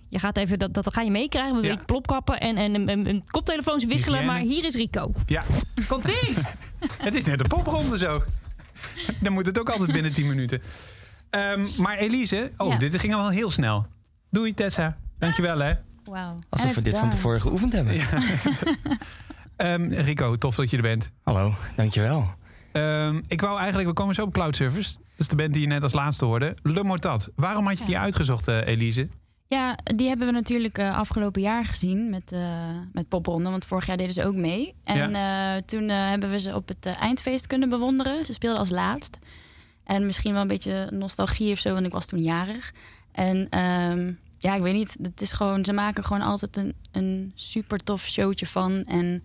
Je 0.10 0.20
gaat 0.20 0.38
even, 0.38 0.60
dat, 0.60 0.74
dat 0.74 0.94
ga 0.94 1.02
je 1.02 1.12
meekrijgen. 1.12 1.56
We 1.56 1.62
Ja. 1.62 1.68
willen 1.68 1.86
plopkappen 1.86 2.40
en, 2.40 2.58
en, 2.58 2.90
en, 2.90 3.08
en 3.08 3.24
koptelefoons 3.28 3.86
wisselen. 3.86 4.20
Hygiëne. 4.20 4.40
Maar 4.40 4.48
hier 4.50 4.66
is 4.66 4.76
Rico. 4.76 5.12
Ja, 5.26 5.44
Komt-ie! 5.88 6.34
het 6.98 7.16
is 7.16 7.24
net 7.24 7.40
een 7.40 7.48
popronde 7.48 7.98
zo. 7.98 8.24
Dan 9.22 9.34
moet 9.34 9.46
het 9.46 9.60
ook 9.60 9.70
altijd 9.70 9.92
binnen 9.92 10.14
10 10.14 10.28
minuten. 10.28 10.62
Ehm, 11.30 11.68
maar 11.78 11.98
Elise, 11.98 12.52
oh, 12.58 12.70
Ja. 12.72 12.78
dit 12.78 13.00
ging 13.00 13.14
al 13.14 13.22
wel 13.22 13.30
heel 13.30 13.50
snel. 13.52 13.86
Doei 14.30 14.54
Tessa, 14.54 14.98
dankjewel 15.20 15.60
hè. 15.60 15.74
Wauw. 16.04 16.36
Alsof 16.50 16.76
we 16.76 16.82
dit 16.82 16.98
van 16.98 17.10
tevoren 17.10 17.42
geoefend 17.42 17.74
hebben. 17.74 17.94
Ehm, 19.60 19.94
Rico, 19.94 20.36
tof 20.36 20.56
dat 20.56 20.70
je 20.70 20.76
er 20.76 20.84
bent. 20.84 21.12
Hallo, 21.24 21.54
dankjewel. 21.76 22.34
Ehm, 22.72 23.22
ik 23.28 23.42
wou 23.42 23.58
eigenlijk, 23.58 23.88
we 23.88 23.94
komen 23.94 24.16
zo 24.16 24.24
op 24.24 24.34
Cloud 24.34 24.56
Service. 24.56 24.94
Dat 24.94 25.04
is 25.18 25.28
de 25.28 25.36
band 25.36 25.54
die 25.54 25.62
je 25.62 25.68
net 25.68 25.84
als 25.84 25.94
laatste 25.94 26.26
hoorde. 26.26 26.56
Le 26.64 26.84
Mortat. 26.84 27.32
Waarom 27.36 27.68
had 27.68 27.80
je 27.80 27.86
die 27.86 27.98
uitgezocht, 27.98 28.48
eh, 28.48 28.68
Elise? 28.68 29.08
Ja, 29.48 29.78
die 29.84 30.08
hebben 30.08 30.28
we 30.28 30.34
natuurlijk 30.34 30.78
eh, 30.78 30.98
afgelopen 30.98 31.42
jaar 31.42 31.66
gezien 31.66 32.10
met, 32.10 32.32
eh 32.32 32.78
met 32.94 33.08
Popronde. 33.08 33.50
Want 33.50 33.66
vorig 33.66 33.86
jaar 33.86 33.98
deden 33.98 34.14
ze 34.14 34.26
ook 34.26 34.36
mee. 34.36 34.76
En 34.84 35.16
eh, 35.16 35.62
toen 35.66 35.90
eh, 35.90 36.10
hebben 36.10 36.30
we 36.30 36.40
ze 36.40 36.56
op 36.56 36.68
het 36.68 36.86
eindfeest 36.86 37.48
kunnen 37.48 37.70
bewonderen. 37.70 38.26
Ze 38.26 38.34
speelden 38.34 38.60
als 38.60 38.70
laatst. 38.70 39.18
En 39.84 40.06
misschien 40.06 40.34
wel 40.34 40.42
een 40.42 40.48
beetje 40.48 40.88
nostalgie 40.92 41.52
of 41.52 41.60
zo, 41.60 41.74
want 41.74 41.86
ik 41.86 41.92
was 41.92 42.06
toen 42.06 42.22
jarig. 42.22 42.72
En 43.12 43.50
ehm, 43.50 44.12
ja, 44.38 44.56
ik 44.56 44.62
weet 44.62 44.74
niet. 44.74 44.98
Het 45.02 45.22
is 45.22 45.32
gewoon, 45.32 45.66
ze 45.66 45.74
maken 45.74 46.04
gewoon 46.04 46.22
altijd 46.22 46.58
een, 46.58 46.74
een 46.92 47.32
super 47.36 47.84
tof 47.84 48.08
showtje 48.08 48.48
van. 48.48 48.84
En 48.84 49.24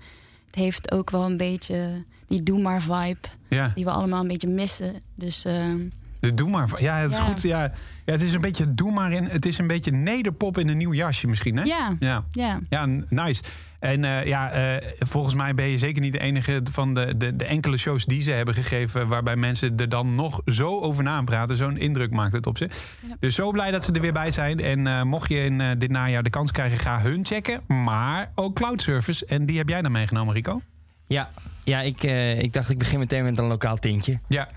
heeft 0.55 0.93
ook 0.93 1.11
wel 1.11 1.25
een 1.25 1.37
beetje 1.37 2.05
die 2.29 2.43
doe 2.43 2.63
maar 2.63 2.83
vibe. 2.83 3.29
Ja, 3.49 3.73
Die 3.75 3.85
we 3.85 3.91
allemaal 3.91 4.21
een 4.21 4.29
beetje 4.29 4.49
missen. 4.49 4.95
Dus 5.15 5.45
ehm, 5.45 5.79
de 6.21 6.35
doe 6.35 6.51
maar. 6.51 6.83
Ja, 6.83 6.97
het 6.99 7.11
is 7.11 7.17
Ja. 7.17 7.23
goed. 7.23 7.43
Ja, 7.43 7.63
ja, 8.05 8.13
het 8.13 8.21
is 8.23 8.33
een 8.33 8.41
beetje 8.41 8.71
doe 8.71 8.93
maar 8.93 9.13
in. 9.13 9.25
Het 9.25 9.47
is 9.47 9.59
een 9.59 9.67
beetje 9.67 9.91
nederpop 9.91 10.59
in 10.59 10.69
een 10.69 10.77
nieuw 10.77 10.95
jasje 10.95 11.27
misschien, 11.27 11.57
hè? 11.57 11.63
ja, 11.63 11.97
Ja, 12.01 12.25
ja. 12.33 12.61
ja 12.69 12.87
nice. 13.09 13.43
En 13.85 14.05
eh, 14.05 14.27
ja, 14.27 14.51
eh, 14.51 14.89
volgens 14.99 15.35
mij 15.35 15.55
ben 15.55 15.69
je 15.69 15.79
zeker 15.79 16.01
niet 16.03 16.13
de 16.13 16.21
enige 16.21 16.61
van 16.71 16.95
de, 16.95 17.17
de, 17.17 17.37
de 17.37 17.45
enkele 17.45 17.77
shows 17.77 18.05
die 18.05 18.23
ze 18.23 18.31
hebben 18.31 18.55
gegeven. 18.55 19.09
waarbij 19.09 19.37
mensen 19.37 19.77
er 19.77 19.89
dan 19.89 20.15
nog 20.15 20.41
zo 20.47 20.81
over 20.81 21.03
na 21.03 21.23
praten. 21.23 21.57
Zo'n 21.57 21.77
indruk 21.77 22.11
maakt 22.11 22.33
het 22.33 22.47
op 22.47 22.59
ze. 22.59 22.69
Ja. 23.09 23.17
Dus 23.21 23.35
zo 23.35 23.51
blij 23.51 23.71
dat 23.71 23.85
ze 23.85 23.93
er 23.93 24.01
weer 24.01 24.13
bij 24.13 24.31
zijn. 24.31 24.61
En 24.61 24.87
eh, 24.87 25.03
mocht 25.03 25.29
je 25.29 25.39
in 25.39 25.61
eh, 25.61 25.71
dit 25.79 25.91
najaar 25.91 26.23
de 26.23 26.31
kans 26.31 26.51
krijgen, 26.51 26.79
ga 26.79 27.01
hun 27.01 27.27
checken. 27.27 27.61
Maar 27.67 28.33
ook 28.35 28.55
Cloud 28.55 28.83
Service. 28.83 29.27
En 29.27 29.47
die 29.47 29.57
heb 29.57 29.69
jij 29.69 29.83
dan 29.83 29.93
meegenomen, 29.93 30.35
Rico? 30.35 30.61
Ja, 31.07 31.31
ja 31.65 31.81
ik, 31.81 32.03
eh, 32.03 32.43
ik 32.43 32.53
dacht 32.53 32.71
ik 32.71 32.79
begin 32.79 32.99
meteen 32.99 33.25
met 33.25 33.39
een 33.39 33.45
lokaal 33.45 33.77
tintje. 33.77 34.21
Ja. 34.29 34.49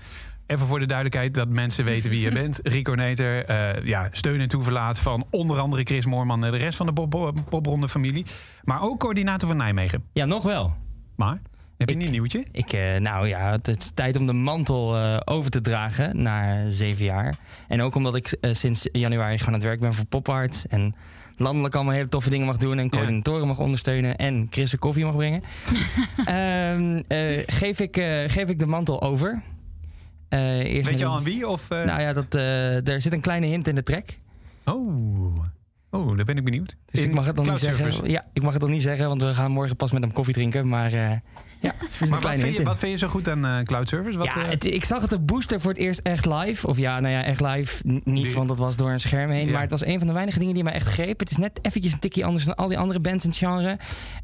Even 0.48 0.66
voor 0.66 0.78
de 0.78 0.86
duidelijkheid 0.86 1.34
dat 1.34 1.48
mensen 1.48 1.84
weten 1.84 2.10
wie 2.10 2.20
je 2.20 2.30
bent. 2.32 2.60
Rico 2.74 2.92
Neter, 2.94 3.44
eh, 3.44 3.84
ja, 3.84 4.08
steun 4.12 4.40
en 4.40 4.48
toeverlaat 4.48 4.98
van 4.98 5.26
onder 5.30 5.58
andere 5.58 5.82
Chris 5.82 6.06
Moorman 6.06 6.44
en 6.44 6.50
de 6.52 6.56
rest 6.58 6.76
van 6.76 6.86
de 6.86 6.92
pop- 6.92 7.34
popronde 7.48 7.88
familie. 7.88 8.26
Maar 8.62 8.82
ook 8.82 8.98
coördinator 9.00 9.48
van 9.48 9.56
Nijmegen. 9.56 10.02
Ja, 10.12 10.24
nog 10.24 10.42
wel. 10.42 10.74
Maar, 11.16 11.38
heb 11.76 11.88
je 11.88 11.94
Ik- 11.94 11.96
niet 11.96 12.06
een 12.06 12.12
nieuwtje? 12.12 12.44
Ik, 12.52 12.72
eh, 12.72 12.96
nou 12.96 13.28
ja, 13.28 13.50
het 13.50 13.68
is 13.68 13.90
tijd 13.94 14.16
om 14.16 14.26
de 14.26 14.32
mantel 14.32 14.96
eh, 14.96 15.20
over 15.24 15.50
te 15.50 15.60
dragen 15.60 16.22
na 16.22 16.68
zeven 16.70 17.04
jaar. 17.04 17.36
En 17.68 17.82
ook 17.82 17.94
omdat 17.94 18.14
ik 18.14 18.26
eh, 18.40 18.52
sinds 18.54 18.88
januari 18.92 19.32
gewoon 19.38 19.48
aan 19.54 19.60
het 19.60 19.68
werk 19.68 19.80
ben 19.80 19.94
voor 19.94 20.04
Pop 20.06 20.28
Art. 20.28 20.64
En 20.68 20.94
landelijk 21.36 21.74
allemaal 21.74 21.94
hele 21.94 22.08
toffe 22.08 22.30
dingen 22.30 22.46
mag 22.46 22.56
doen. 22.56 22.78
En 22.78 22.90
coördinatoren 22.90 23.46
mag 23.46 23.58
ondersteunen. 23.58 24.16
En 24.16 24.46
Chris 24.50 24.72
een 24.72 24.78
koffie 24.78 25.04
mag 25.04 25.16
brengen. 25.16 25.42
Ehm, 26.24 27.02
eh, 27.08 27.42
geef, 27.46 27.80
ik, 27.80 27.96
eh, 27.96 28.06
geef 28.26 28.48
ik 28.48 28.58
de 28.58 28.66
mantel 28.66 29.02
over. 29.02 29.42
Eh, 30.28 30.58
eerst 30.74 30.88
Weet 30.88 30.98
je 30.98 31.04
al 31.04 31.16
aan 31.16 31.24
wie? 31.24 31.48
Of, 31.48 31.70
eh? 31.70 31.84
Nou 31.84 32.00
ja, 32.00 32.12
dat, 32.12 32.34
eh, 32.34 32.88
er 32.88 33.00
zit 33.00 33.12
een 33.12 33.20
kleine 33.20 33.46
hint 33.46 33.68
in 33.68 33.74
de 33.74 33.82
track. 33.82 34.04
Oh. 34.64 35.36
oh, 35.90 36.16
daar 36.16 36.24
ben 36.24 36.36
ik 36.36 36.44
benieuwd. 36.44 36.76
Dus 36.90 37.00
In 37.00 37.08
ik 37.08 37.14
mag 37.14 37.26
het 37.26 37.36
nog 37.36 37.46
niet 37.50 37.58
zeggen. 37.58 38.10
Ja, 38.10 38.24
ik 38.32 38.42
mag 38.42 38.52
het 38.52 38.62
nog 38.62 38.70
niet 38.70 38.82
zeggen, 38.82 39.08
want 39.08 39.22
we 39.22 39.34
gaan 39.34 39.50
morgen 39.50 39.76
pas 39.76 39.92
met 39.92 40.02
hem 40.02 40.12
koffie 40.12 40.34
drinken. 40.34 40.68
Maar 40.68 40.90
ja, 40.90 41.22
Maar 41.60 42.08
wat 42.08 42.18
kleine 42.18 42.22
vind, 42.30 42.42
hint 42.42 42.52
je, 42.52 42.58
in. 42.58 42.64
wat 42.64 42.78
vind 42.78 42.92
je 42.92 42.98
zo 42.98 43.08
goed 43.08 43.28
aan 43.28 43.64
Cloud 43.64 43.88
Service? 43.88 44.18
Wat, 44.18 44.26
ja, 44.26 44.44
het- 44.44 44.64
ik 44.64 44.84
zag 44.84 45.02
het 45.02 45.12
op 45.12 45.26
Booster 45.26 45.60
voor 45.60 45.70
het 45.70 45.80
eerst 45.80 46.00
echt 46.02 46.26
live. 46.26 46.66
Of 46.66 46.78
ja, 46.78 47.00
nou 47.00 47.14
ja, 47.14 47.22
echt 47.24 47.40
live 47.40 47.82
niet, 48.04 48.04
Die- 48.24 48.34
want 48.34 48.48
dat 48.48 48.58
was 48.58 48.76
door 48.76 48.90
een 48.90 49.00
scherm 49.00 49.30
heen. 49.30 49.46
Ja. 49.46 49.52
Maar 49.52 49.60
het 49.60 49.70
was 49.70 49.84
een 49.84 49.98
van 49.98 50.06
de 50.06 50.12
weinige 50.12 50.38
dingen 50.38 50.54
die 50.54 50.64
mij 50.64 50.72
echt 50.72 50.86
greep. 50.86 51.18
Het 51.18 51.30
is 51.30 51.36
net 51.36 51.58
eventjes 51.62 51.92
een 51.92 51.98
tikje 51.98 52.24
anders 52.24 52.44
dan 52.44 52.54
al 52.54 52.68
die 52.68 52.78
andere 52.78 53.00
bands 53.00 53.24
in 53.24 53.30
het 53.30 53.38
genre. 53.38 53.78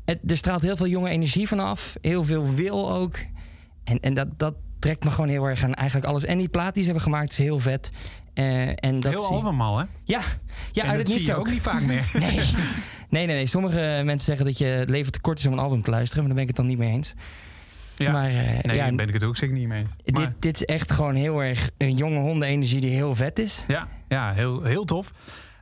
Het, 0.04 0.18
er 0.26 0.36
straalt 0.36 0.62
heel 0.62 0.76
veel 0.76 0.86
jonge 0.86 1.08
energie 1.08 1.48
vanaf. 1.48 1.94
Heel 2.00 2.24
veel 2.24 2.54
wil 2.54 2.92
ook. 2.92 3.16
En, 3.84 4.00
en 4.00 4.14
dat, 4.14 4.38
dat 4.38 4.54
trekt 4.84 5.04
me 5.04 5.10
gewoon 5.10 5.28
heel 5.28 5.44
erg 5.44 5.64
aan 5.64 5.74
eigenlijk 5.74 6.08
alles. 6.08 6.24
En 6.24 6.38
die 6.38 6.48
plaat 6.48 6.74
die 6.74 6.82
ze 6.82 6.90
hebben 6.90 7.04
gemaakt 7.12 7.30
is 7.30 7.38
heel 7.38 7.58
vet. 7.58 7.90
Eh, 8.34 8.68
en 8.68 9.00
dat 9.00 9.12
heel 9.12 9.20
zie- 9.26 9.36
album 9.36 9.60
al, 9.60 9.78
hè? 9.78 9.84
Ja, 10.04 10.20
ja 10.72 10.82
en 10.82 10.88
uit 10.88 10.98
dat 10.98 10.98
het 10.98 11.06
zie 11.06 11.14
niets 11.16 11.26
je 11.26 11.34
ook. 11.34 11.48
niet 11.50 11.62
vaak 11.62 11.82
meer. 11.92 12.10
Nee. 12.12 12.30
nee, 12.34 12.46
nee, 13.08 13.26
nee. 13.26 13.46
Sommige 13.46 14.00
mensen 14.04 14.20
zeggen 14.24 14.44
dat 14.44 14.58
je 14.58 14.64
het 14.64 14.88
leven 14.90 15.12
te 15.12 15.20
kort 15.20 15.38
is 15.38 15.46
om 15.46 15.52
een 15.52 15.58
album 15.58 15.82
te 15.82 15.90
luisteren. 15.90 16.24
Maar 16.24 16.34
daar 16.34 16.44
ben 16.44 16.50
ik 16.50 16.56
het 16.56 16.66
dan 16.66 16.76
niet 16.76 16.78
mee 16.86 16.92
eens. 16.92 17.14
Ja. 17.96 18.12
Maar 18.12 18.28
eh, 18.28 18.34
nee, 18.62 18.76
ja, 18.76 18.84
daar 18.84 18.94
ben 18.94 19.08
ik 19.08 19.14
het 19.14 19.24
ook 19.24 19.36
zeker 19.36 19.54
niet 19.56 19.68
mee. 19.68 19.84
dit, 20.04 20.14
Maar, 20.14 20.34
dit 20.38 20.54
is 20.60 20.64
echt 20.64 20.92
gewoon 20.92 21.14
heel 21.14 21.40
erg 21.42 21.70
een 21.78 21.94
jonge 21.94 22.18
hondenenergie 22.18 22.80
die 22.80 22.90
heel 22.90 23.14
vet 23.14 23.38
is. 23.38 23.64
ja, 23.68 23.88
ja 24.08 24.32
heel, 24.32 24.62
heel 24.62 24.84
tof. 24.84 25.12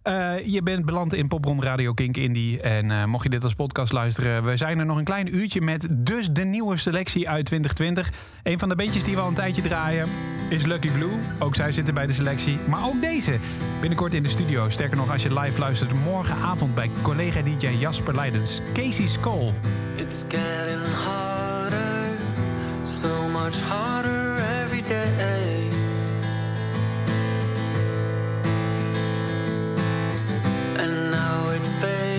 Eh, 0.03 0.47
je 0.47 0.63
bent 0.63 0.85
beland 0.85 1.15
in 1.15 1.29
Popronde 1.29 1.67
Radio 1.67 1.93
Kink 1.93 2.17
Indie. 2.17 2.61
En 2.61 2.91
eh, 2.91 3.05
mocht 3.05 3.23
je 3.23 3.31
dit 3.31 3.45
als 3.45 3.55
podcast 3.55 3.93
luisteren... 3.93 4.45
we 4.45 4.57
zijn 4.57 4.79
er 4.79 4.87
nog 4.87 4.97
een 4.97 5.05
klein 5.05 5.37
uurtje 5.37 5.61
met 5.61 5.87
dus 5.91 6.31
de 6.31 6.45
nieuwe 6.45 6.77
selectie 6.77 7.29
uit 7.29 7.45
2020. 7.45 8.13
Een 8.43 8.59
van 8.59 8.69
de 8.69 8.77
bandjes 8.77 9.05
die 9.05 9.15
we 9.15 9.21
al 9.21 9.29
een 9.29 9.35
tijdje 9.35 9.63
draaien 9.63 10.09
is 10.49 10.67
Lucky 10.67 10.91
Blue. 10.91 11.13
Ook 11.39 11.55
zij 11.55 11.73
zitten 11.73 11.95
bij 11.95 12.07
de 12.07 12.13
selectie. 12.13 12.59
Maar 12.69 12.85
ook 12.85 13.01
deze 13.01 13.39
binnenkort 13.81 14.15
in 14.15 14.23
de 14.23 14.29
studio. 14.29 14.69
Sterker 14.69 14.97
nog, 14.97 15.13
als 15.13 15.23
je 15.23 15.41
live 15.41 15.61
luistert... 15.61 16.05
morgenavond 16.05 16.75
bij 16.75 16.91
collega-dj 17.03 17.67
Jasper 17.67 18.15
Leidens. 18.15 18.61
Casey 18.75 19.07
Skull. 19.07 19.53
It's 19.97 20.25
getting 20.29 20.95
harder, 21.05 22.17
so 22.83 23.29
much 23.29 23.61
harder 23.69 24.37
every 24.65 24.83
day. 24.83 25.42
It's 31.63 31.71
fading, 31.81 32.12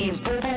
eerste 0.00 0.49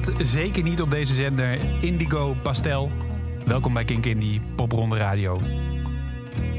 staat 0.00 0.26
zeker 0.26 0.62
niet 0.62 0.80
op 0.80 0.90
deze 0.90 1.14
zender 1.14 1.82
Indigo 1.84 2.34
Pastel. 2.42 2.90
Welkom 3.46 3.72
bij 3.72 3.84
Kink 3.84 4.06
Indie 4.06 4.40
Popronde 4.56 4.96
Radio. 4.96 5.40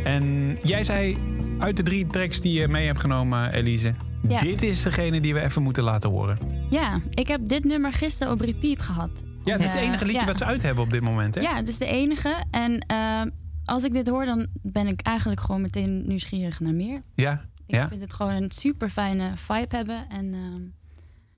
En 0.04 0.58
jij 0.62 0.84
zei 0.84 1.18
uit 1.60 1.78
de 1.78 1.84
drie 1.84 2.08
tracks 2.08 2.42
die 2.42 2.60
je 2.60 2.68
mee 2.68 2.86
hebt 2.86 3.00
genomen, 3.00 3.52
Elise... 3.54 3.94
Ja. 4.28 4.40
dit 4.40 4.62
is 4.62 4.82
degene 4.82 5.20
die 5.22 5.34
we 5.34 5.40
even 5.42 5.64
moeten 5.64 5.84
laten 5.84 6.10
horen. 6.10 6.38
Ja, 6.70 7.02
ik 7.10 7.28
heb 7.28 7.48
dit 7.48 7.64
nummer 7.64 7.94
gisteren 7.94 8.34
op 8.34 8.40
repeat 8.42 8.82
gehad. 8.82 9.10
Ja, 9.44 9.54
het 9.54 9.64
is 9.64 9.70
het 9.72 9.80
Eh, 9.80 9.86
enige 9.88 10.06
liedje 10.06 10.20
ja. 10.20 10.26
wat 10.26 10.38
ze 10.38 10.46
uit 10.46 10.62
hebben 10.62 10.84
op 10.84 10.92
dit 10.92 11.02
moment, 11.02 11.36
hè? 11.36 11.42
Ja, 11.42 11.56
het 11.56 11.68
is 11.68 11.78
de 11.78 11.86
enige. 11.86 12.44
En 12.52 12.80
eh, 12.80 13.22
als 13.66 13.84
ik 13.84 13.94
dit 13.94 14.08
hoor, 14.10 14.26
dan 14.26 14.48
ben 14.62 14.88
ik 14.88 15.02
eigenlijk 15.02 15.42
gewoon 15.42 15.62
meteen 15.62 16.08
nieuwsgierig 16.08 16.60
naar 16.60 16.74
meer. 16.74 17.00
Ja, 17.16 17.46
Ik 17.66 17.76
ja. 17.76 17.88
vind 17.88 18.02
het 18.02 18.14
gewoon 18.14 18.34
een 18.34 18.52
super 18.52 18.90
fijne 18.90 19.32
vibe 19.36 19.76
hebben. 19.76 20.10
En 20.10 20.34
ehm, 20.34 20.62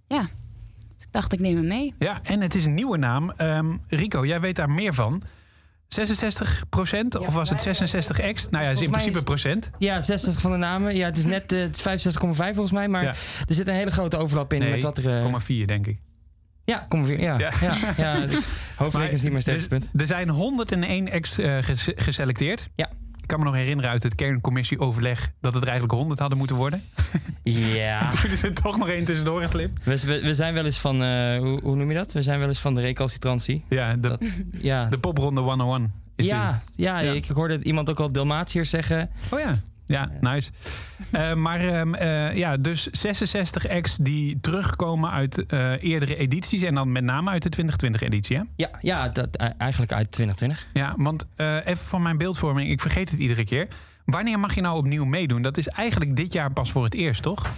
ja, 0.07 0.27
dus 0.95 1.05
ik 1.05 1.11
dacht 1.11 1.33
ik 1.33 1.39
neem 1.39 1.55
hem 1.55 1.67
mee. 1.67 1.93
Ja, 1.99 2.19
en 2.23 2.41
het 2.41 2.55
is 2.55 2.65
een 2.65 2.73
nieuwe 2.73 2.97
naam. 2.97 3.31
Ehm, 3.37 3.77
Rico, 3.87 4.25
jij 4.25 4.39
weet 4.41 4.55
daar 4.55 4.69
meer 4.69 4.93
van. 4.93 5.21
66% 5.87 7.15
of 7.19 7.33
was 7.33 7.49
het 7.49 7.61
66 7.61 8.33
x? 8.33 8.49
Nou 8.49 8.63
ja, 8.63 8.69
het 8.69 8.77
is 8.77 8.83
in 8.83 8.89
principe 8.91 9.17
is- 9.17 9.23
procent. 9.23 9.71
Ja, 9.77 10.01
66 10.01 10.41
van 10.41 10.51
de 10.51 10.57
namen. 10.57 10.95
Ja, 10.95 11.05
het 11.05 11.17
is 11.17 11.25
net 11.25 11.51
eh, 11.53 11.59
het 11.61 11.75
is 11.75 11.81
65,5 11.81 12.53
volgens 12.53 12.71
mij. 12.71 12.87
Maar 12.87 13.03
Ja. 13.03 13.09
er 13.47 13.53
zit 13.53 13.67
een 13.67 13.73
hele 13.73 13.91
grote 13.91 14.17
overlap 14.17 14.53
in 14.53 14.59
Nee, 14.59 14.71
met 14.71 14.83
wat 14.83 14.97
er... 14.97 15.17
eh, 15.17 15.23
0,4 15.23 15.65
denk 15.65 15.87
ik. 15.87 15.99
ja, 16.65 16.85
kom 16.89 17.05
weer. 17.05 17.19
Ja, 17.19 17.39
Ja. 17.39 17.51
ja. 17.61 17.77
ja, 17.97 18.13
is 19.09 19.21
niet 19.21 19.29
mijn 19.31 19.41
sterkste 19.41 19.69
punt. 19.69 19.89
Er, 19.95 20.07
zijn 20.07 20.29
101 20.29 21.09
ex 21.09 21.37
eh, 21.37 21.57
ges- 21.61 21.89
geselecteerd. 21.95 22.69
Ja. 22.75 22.89
Ik 23.25 23.31
kan 23.31 23.39
me 23.39 23.45
nog 23.45 23.55
herinneren 23.55 23.91
uit 23.91 24.03
het 24.03 24.15
kerncommissie-overleg 24.15 25.31
dat 25.41 25.53
het 25.53 25.61
er 25.63 25.69
eigenlijk 25.69 25.97
100 25.99 26.19
hadden 26.19 26.37
moeten 26.37 26.55
worden. 26.55 26.83
Ja. 27.43 28.09
Toen 28.21 28.31
is 28.31 28.43
er 28.43 28.53
toch 28.53 28.77
nog 28.77 28.89
één 28.89 29.05
tussendoor 29.05 29.41
geslipt. 29.41 29.83
We, 29.83 29.99
we, 30.05 30.21
we 30.21 30.33
zijn 30.33 30.53
wel 30.53 30.65
eens 30.65 30.77
van... 30.79 31.03
eh, 31.03 31.37
hoe, 31.39 31.59
hoe 31.63 31.75
noem 31.75 31.89
je 31.89 31.95
dat? 31.95 32.11
We 32.11 32.21
zijn 32.21 32.39
wel 32.39 32.47
eens 32.47 32.59
van 32.59 32.73
de 32.75 32.81
recalcitrantie. 32.81 33.63
Ja, 33.69 33.93
de, 33.93 33.99
Dat- 33.99 34.21
Ja, 34.61 34.85
de 34.89 34.97
popronde 34.99 35.41
101 35.41 35.91
is 36.15 36.25
ja, 36.25 36.51
dit. 36.51 36.61
ja, 36.75 36.99
Ja. 36.99 37.11
ik 37.11 37.25
hoorde 37.25 37.63
iemand 37.63 37.89
ook 37.89 37.99
al 37.99 38.11
Dalmatiërs 38.11 38.69
zeggen. 38.69 39.09
Oh 39.29 39.39
ja. 39.39 39.59
Ja, 39.85 40.11
nice. 40.21 40.51
Eh, 41.11 41.33
maar 41.33 41.59
ehm, 41.59 41.93
eh, 41.93 42.35
ja, 42.35 42.57
dus 42.57 42.87
66 42.91 43.67
acts 43.67 43.97
die 43.97 44.39
terugkomen 44.39 45.11
uit 45.11 45.45
eh, 45.45 45.83
eerdere 45.83 46.15
edities. 46.15 46.61
En 46.61 46.73
dan 46.73 46.91
met 46.91 47.03
name 47.03 47.29
uit 47.29 47.43
de 47.43 47.63
2020-editie, 47.63 48.37
hè? 48.37 48.43
Ja, 48.55 48.69
ja 48.81 49.09
dat, 49.09 49.35
eh, 49.35 49.49
eigenlijk 49.57 49.91
uit 49.91 50.11
2020. 50.11 50.67
Ja, 50.73 50.93
want 50.97 51.27
even 51.65 51.85
van 51.85 52.01
mijn 52.01 52.17
beeldvorming, 52.17 52.69
ik 52.69 52.81
vergeet 52.81 53.09
het 53.09 53.19
iedere 53.19 53.43
keer. 53.43 53.67
Wanneer 54.05 54.39
mag 54.39 54.55
je 54.55 54.61
nou 54.61 54.77
opnieuw 54.77 55.05
meedoen? 55.05 55.41
Dat 55.41 55.57
is 55.57 55.67
eigenlijk 55.67 56.15
dit 56.15 56.33
jaar 56.33 56.53
pas 56.53 56.71
voor 56.71 56.83
het 56.83 56.93
eerst, 56.93 57.21
toch? 57.21 57.51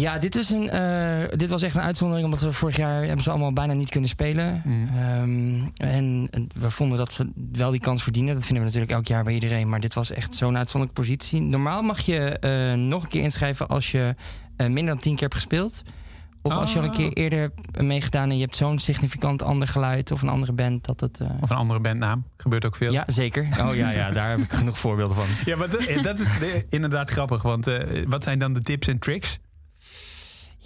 Ja, 0.00 0.18
dit, 0.18 0.36
is 0.36 0.50
een, 0.50 0.70
eh, 0.70 1.22
dit 1.36 1.48
was 1.48 1.62
echt 1.62 1.74
een 1.74 1.80
uitzondering, 1.82 2.26
omdat 2.26 2.40
we 2.42 2.52
vorig 2.52 2.76
jaar 2.76 3.04
hebben 3.04 3.22
ze 3.22 3.30
allemaal 3.30 3.52
bijna 3.52 3.72
niet 3.72 3.90
kunnen 3.90 4.08
spelen. 4.10 4.62
Mm. 4.64 4.88
Ehm, 4.96 5.88
en 5.88 6.28
we 6.56 6.70
vonden 6.70 6.98
dat 6.98 7.12
ze 7.12 7.30
wel 7.52 7.70
die 7.70 7.80
kans 7.80 8.02
verdienen. 8.02 8.34
Dat 8.34 8.44
vinden 8.44 8.58
we 8.64 8.68
natuurlijk 8.68 8.92
elk 8.98 9.06
jaar 9.06 9.24
bij 9.24 9.34
iedereen. 9.34 9.68
Maar 9.68 9.80
dit 9.80 9.94
was 9.94 10.10
echt 10.10 10.34
zo'n 10.34 10.56
uitzonderlijke 10.56 11.00
positie. 11.02 11.40
Normaal 11.40 11.82
mag 11.82 12.00
je 12.00 12.18
eh, 12.38 12.72
nog 12.72 13.02
een 13.02 13.08
keer 13.08 13.22
inschrijven 13.22 13.66
als 13.68 13.90
je 13.90 14.14
eh, 14.56 14.66
minder 14.66 14.84
dan 14.94 14.98
tien 14.98 15.12
keer 15.12 15.22
hebt 15.22 15.34
gespeeld. 15.34 15.82
Of 16.42 16.52
als 16.52 16.72
je 16.72 16.78
al 16.78 16.84
een 16.84 16.90
Oh. 16.90 16.96
keer 16.96 17.12
eerder 17.12 17.38
hebt 17.40 17.82
meegedaan 17.82 18.30
en 18.30 18.36
je 18.36 18.42
hebt 18.42 18.56
zo'n 18.56 18.78
significant 18.78 19.42
ander 19.42 19.68
geluid 19.68 20.10
of 20.10 20.22
een 20.22 20.28
andere 20.28 20.52
band. 20.52 20.84
Dat 20.84 21.00
het, 21.00 21.20
Of 21.40 21.50
een 21.50 21.56
andere 21.56 21.80
bandnaam. 21.80 22.24
Gebeurt 22.36 22.64
ook 22.66 22.76
veel. 22.76 22.92
Ja, 22.92 23.04
zeker. 23.06 23.48
Oh 23.60 23.74
ja, 23.74 23.90
ja, 23.90 24.10
daar 24.10 24.30
heb 24.30 24.38
ik 24.38 24.52
genoeg 24.58 24.78
voorbeelden 24.78 25.16
van. 25.16 25.26
Ja, 25.44 25.56
maar 25.56 25.70
dat, 25.70 25.88
dat 26.02 26.18
is 26.18 26.38
de- 26.38 26.66
inderdaad 26.70 27.10
grappig. 27.10 27.42
Want 27.42 27.70
wat 28.06 28.24
zijn 28.24 28.38
dan 28.38 28.52
de 28.52 28.60
tips 28.60 28.86
en 28.88 28.98
tricks? 28.98 29.38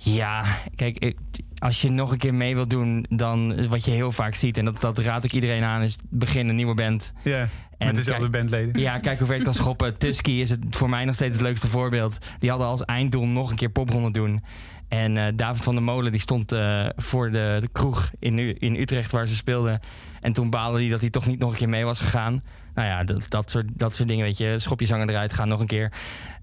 Ja, 0.01 0.45
kijk, 0.75 1.15
als 1.59 1.83
je 1.83 1.91
nog 1.91 2.13
een 2.13 2.19
keer 2.19 2.35
mee 2.35 2.55
wilt 2.55 2.71
doen, 2.71 3.07
dan 3.09 3.69
wat 3.69 3.85
je 3.85 3.91
heel 3.91 4.13
vaak 4.13 4.35
ziet, 4.35 4.59
en 4.59 4.65
dat, 4.65 4.81
dat 4.81 4.99
raad 4.99 5.25
ik 5.25 5.33
iedereen 5.33 5.63
aan, 5.63 5.83
is 5.83 5.97
begin 6.09 6.49
een 6.49 6.57
nieuwe 6.57 6.75
band. 6.75 7.13
Ja, 7.25 7.49
En 7.79 7.87
met 7.87 7.97
dezelfde 7.97 8.29
bandleden. 8.31 8.81
Ja, 8.81 8.99
kijk 8.99 9.19
hoe 9.19 9.27
ver 9.27 9.37
ik 9.37 9.45
kan 9.45 9.55
schoppen. 9.55 9.99
Tusky 9.99 10.31
is 10.31 10.51
het 10.51 10.65
voor 10.71 10.89
mij 10.89 11.05
nog 11.05 11.15
steeds 11.15 11.33
het 11.33 11.43
leukste 11.43 11.69
voorbeeld. 11.69 12.19
Die 12.39 12.51
hadden 12.51 12.69
als 12.69 12.85
einddoel 12.85 13.27
nog 13.27 13.51
een 13.51 13.57
keer 13.57 13.71
popronde 13.71 14.11
doen. 14.11 14.43
En 14.89 15.17
eh, 15.17 15.33
David 15.37 15.63
van 15.65 15.75
der 15.75 15.85
Molen 15.85 16.13
die 16.13 16.21
stond 16.21 16.53
eh, 16.53 16.87
voor 16.97 17.31
de, 17.31 17.57
de 17.61 17.69
kroeg 17.73 18.11
in, 18.19 18.39
U- 18.39 18.57
in 18.59 18.77
Utrecht 18.77 19.11
waar 19.13 19.27
ze 19.29 19.37
speelden. 19.37 19.81
En 20.21 20.33
toen 20.33 20.51
baalde 20.51 20.79
hij 20.79 20.89
dat 20.89 21.01
hij 21.01 21.11
toch 21.11 21.27
niet 21.27 21.39
nog 21.39 21.51
een 21.51 21.57
keer 21.57 21.69
mee 21.69 21.85
was 21.85 21.99
gegaan. 22.01 22.43
Nou 22.75 22.89
ja, 22.89 23.05
dat, 23.05 23.23
dat, 23.29 23.51
soort, 23.51 23.67
dat 23.75 23.95
soort 23.95 24.09
dingen, 24.09 24.25
weet 24.25 24.39
je. 24.39 24.55
Schop 24.59 24.81
je 24.81 24.87
zanger 24.87 25.09
eruit, 25.09 25.33
ga 25.33 25.45
nog 25.45 25.61
een 25.61 25.67
keer. 25.67 25.93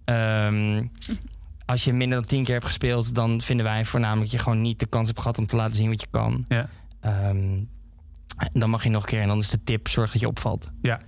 Ehm, 0.05 0.85
als 1.65 1.83
je 1.83 1.93
minder 1.93 2.17
dan 2.17 2.27
tien 2.27 2.43
keer 2.43 2.53
hebt 2.53 2.65
gespeeld, 2.65 3.15
dan 3.15 3.41
vinden 3.41 3.65
wij 3.65 3.85
voornamelijk 3.85 4.31
je 4.31 4.37
gewoon 4.37 4.61
niet 4.61 4.79
de 4.79 4.85
kans 4.85 5.07
hebt 5.07 5.19
gehad 5.19 5.37
om 5.37 5.47
te 5.47 5.55
laten 5.55 5.75
zien 5.75 5.89
wat 5.89 6.01
je 6.01 6.07
kan. 6.09 6.45
Ja. 6.47 6.69
Ehm, 7.01 7.59
dan 8.53 8.69
mag 8.69 8.83
je 8.83 8.89
nog 8.89 9.01
een 9.01 9.09
keer 9.09 9.21
en 9.21 9.27
dan 9.27 9.39
is 9.39 9.49
de 9.49 9.63
tip, 9.63 9.87
zorg 9.87 10.11
dat 10.11 10.21
je 10.21 10.27
opvalt. 10.27 10.71
Ja. 10.81 10.99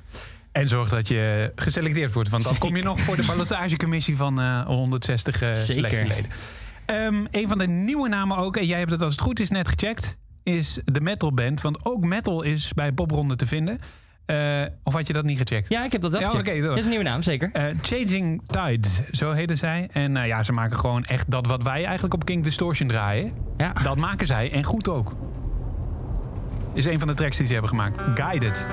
En 0.51 0.67
zorg 0.67 0.89
dat 0.89 1.07
je 1.07 1.51
geselecteerd 1.55 2.13
wordt. 2.13 2.29
Want 2.29 2.43
dan 2.43 2.57
kom 2.57 2.75
je 2.75 2.83
nog 2.83 2.99
voor 2.99 3.15
de 3.15 3.25
ballotagecommissie 3.25 4.17
van 4.17 4.39
eh 4.39 4.65
160 4.65 5.41
eh, 5.41 5.53
Zeker. 5.53 5.73
selectieleden. 5.73 6.31
Ehm, 6.85 7.25
een 7.31 7.47
van 7.47 7.57
de 7.57 7.67
nieuwe 7.67 8.09
namen 8.09 8.37
ook, 8.37 8.57
en 8.57 8.65
jij 8.65 8.79
hebt 8.79 8.91
het 8.91 9.01
als 9.01 9.11
het 9.11 9.21
goed 9.21 9.39
is 9.39 9.49
net 9.49 9.67
gecheckt, 9.67 10.17
is 10.43 10.79
de 10.85 11.01
Metal 11.01 11.33
Band. 11.33 11.61
Want 11.61 11.85
ook 11.85 12.03
metal 12.03 12.41
is 12.41 12.73
bij 12.73 12.91
Popronde 12.91 13.35
te 13.35 13.47
vinden. 13.47 13.79
Eh, 14.27 14.61
of 14.83 14.93
had 14.93 15.07
je 15.07 15.13
dat 15.13 15.23
niet 15.23 15.37
gecheckt? 15.37 15.69
Ja, 15.69 15.83
ik 15.85 15.91
heb 15.91 16.01
dat 16.01 16.11
wel 16.11 16.21
Ja, 16.21 16.29
gecheckt. 16.29 16.61
dat 16.63 16.77
is 16.77 16.83
een 16.83 16.89
nieuwe 16.89 17.05
naam, 17.05 17.21
zeker. 17.21 17.49
Eh, 17.53 17.63
Changing 17.81 18.41
Tides, 18.47 18.99
zo 19.11 19.31
heten 19.31 19.57
zij. 19.57 19.87
En 19.91 20.17
eh, 20.17 20.27
ja, 20.27 20.43
ze 20.43 20.51
maken 20.51 20.77
gewoon 20.79 21.03
echt 21.03 21.31
dat 21.31 21.47
wat 21.47 21.63
wij 21.63 21.83
eigenlijk 21.85 22.13
op 22.13 22.25
King 22.25 22.43
Distortion 22.43 22.87
draaien. 22.89 23.31
Ja. 23.57 23.73
Dat 23.83 23.97
maken 23.97 24.27
zij 24.27 24.51
en 24.51 24.63
goed 24.63 24.87
ook. 24.87 25.15
Is 26.73 26.85
een 26.85 26.99
van 26.99 27.07
de 27.07 27.13
tracks 27.13 27.37
die 27.37 27.45
ze 27.45 27.51
hebben 27.51 27.69
gemaakt. 27.69 28.01
Guided. 28.19 28.67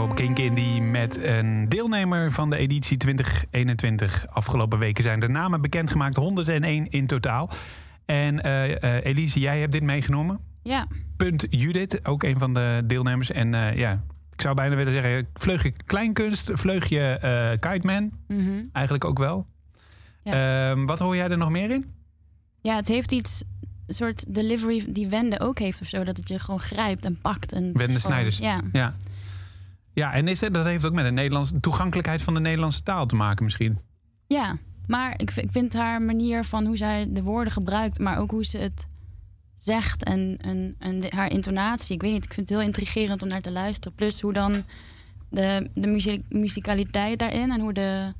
Radio 0.00 0.14
op 0.14 0.24
Kink 0.24 0.38
Indie 0.38 0.82
met 0.82 1.24
een 1.24 1.68
deelnemer 1.68 2.32
van 2.32 2.50
de 2.50 2.56
editie 2.56 2.96
2021. 2.96 4.26
Afgelopen 4.28 4.78
weken 4.78 5.04
zijn 5.04 5.20
de 5.20 5.28
namen 5.28 5.60
bekendgemaakt, 5.60 6.16
101 6.16 6.88
in 6.90 7.06
totaal. 7.06 7.50
En 8.04 8.40
eh, 8.40 8.82
eh, 8.82 9.04
Elise, 9.04 9.40
jij 9.40 9.60
hebt 9.60 9.72
dit 9.72 9.82
meegenomen. 9.82 10.40
Ja, 10.62 10.86
Punt 11.16 11.46
Judith, 11.50 12.06
ook 12.06 12.22
een 12.22 12.38
van 12.38 12.54
de 12.54 12.82
deelnemers. 12.84 13.30
En 13.30 13.54
eh, 13.54 13.76
ja, 13.76 14.02
ik 14.32 14.40
zou 14.40 14.54
bijna 14.54 14.74
willen 14.74 14.92
zeggen, 14.92 15.28
vleugje 15.34 15.72
kleinkunst, 15.86 16.50
vleugje 16.52 17.18
kite 17.60 17.86
man. 17.86 18.10
mhm. 18.28 18.64
Eigenlijk 18.72 19.04
ook 19.04 19.18
wel. 19.18 19.46
Ja. 20.22 20.70
Ehm, 20.70 20.86
wat 20.86 20.98
hoor 20.98 21.16
jij 21.16 21.28
er 21.28 21.38
nog 21.38 21.50
meer 21.50 21.70
in? 21.70 21.84
ja, 22.60 22.76
het 22.76 22.88
heeft 22.88 23.12
iets, 23.12 23.42
een 23.86 23.94
soort 23.94 24.24
delivery 24.34 24.84
die 24.88 25.08
Wende 25.08 25.40
ook 25.40 25.58
heeft 25.58 25.80
of 25.80 25.88
zo. 25.88 26.04
Dat 26.04 26.16
het 26.16 26.28
je 26.28 26.38
gewoon 26.38 26.60
grijpt 26.60 27.04
en 27.04 27.18
pakt. 27.20 27.52
En 27.52 27.72
Wende 27.72 27.98
Snijders. 27.98 28.38
Ja, 28.38 28.60
Ja, 28.72 28.94
ja 29.92 30.12
en 30.12 30.28
is 30.28 30.40
dat 30.40 30.64
heeft 30.64 30.86
ook 30.86 30.92
met 30.92 31.04
de 31.04 31.10
Nederlandse 31.10 31.60
toegankelijkheid 31.60 32.22
van 32.22 32.34
de 32.34 32.40
Nederlandse 32.40 32.82
taal 32.82 33.06
te 33.06 33.16
maken 33.16 33.44
misschien. 33.44 33.78
ja. 34.26 34.56
maar 34.86 35.12
ik, 35.16 35.30
ik 35.36 35.50
vind 35.50 35.72
haar 35.72 36.02
manier 36.02 36.44
van 36.44 36.66
hoe 36.66 36.76
zij 36.76 37.06
de 37.10 37.22
woorden 37.22 37.52
gebruikt, 37.52 37.98
maar 37.98 38.18
ook 38.18 38.30
hoe 38.30 38.44
ze 38.44 38.58
het 38.58 38.86
zegt 39.56 40.04
en, 40.04 40.36
en, 40.40 40.74
en 40.78 41.00
de- 41.00 41.12
haar 41.14 41.30
intonatie. 41.30 41.94
Ik 41.94 42.02
weet 42.02 42.12
niet, 42.12 42.24
ik 42.24 42.32
vind 42.34 42.48
het 42.48 42.58
heel 42.58 42.66
intrigerend 42.66 43.22
om 43.22 43.28
naar 43.28 43.40
te 43.40 43.50
luisteren. 43.52 43.96
Plus 43.96 44.20
hoe 44.20 44.32
dan 44.32 44.62
de, 45.30 45.70
de 45.74 46.22
muzikaliteit 46.28 47.18
daarin 47.18 47.50
en 47.50 47.60
hoe 47.60 47.72
de 47.72 48.12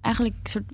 eigenlijk 0.00 0.34
soort 0.42 0.72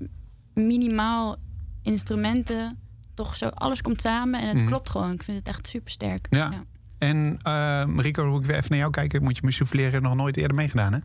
minimaal 0.54 1.36
instrumenten 1.82 2.78
toch 3.14 3.36
zo 3.36 3.46
alles 3.48 3.82
komt 3.82 4.00
samen 4.00 4.40
en 4.40 4.48
het 4.48 4.56
Mhm. 4.56 4.66
klopt 4.66 4.90
gewoon. 4.90 5.12
Ik 5.12 5.22
vind 5.22 5.38
het 5.38 5.48
echt 5.48 5.66
super 5.66 5.90
sterk. 5.90 6.26
Ja. 6.30 6.50
En 6.98 7.38
eh, 7.42 7.82
Rico, 7.96 8.28
hoe 8.28 8.40
ik 8.40 8.46
weer 8.46 8.56
even 8.56 8.70
naar 8.70 8.78
jou 8.78 8.90
kijken, 8.90 9.22
moet 9.22 9.36
je 9.36 9.42
me 9.44 9.50
souffleren, 9.52 10.02
nog 10.02 10.14
nooit 10.14 10.36
eerder 10.36 10.56
meegedaan 10.56 10.92
hè? 10.92 10.98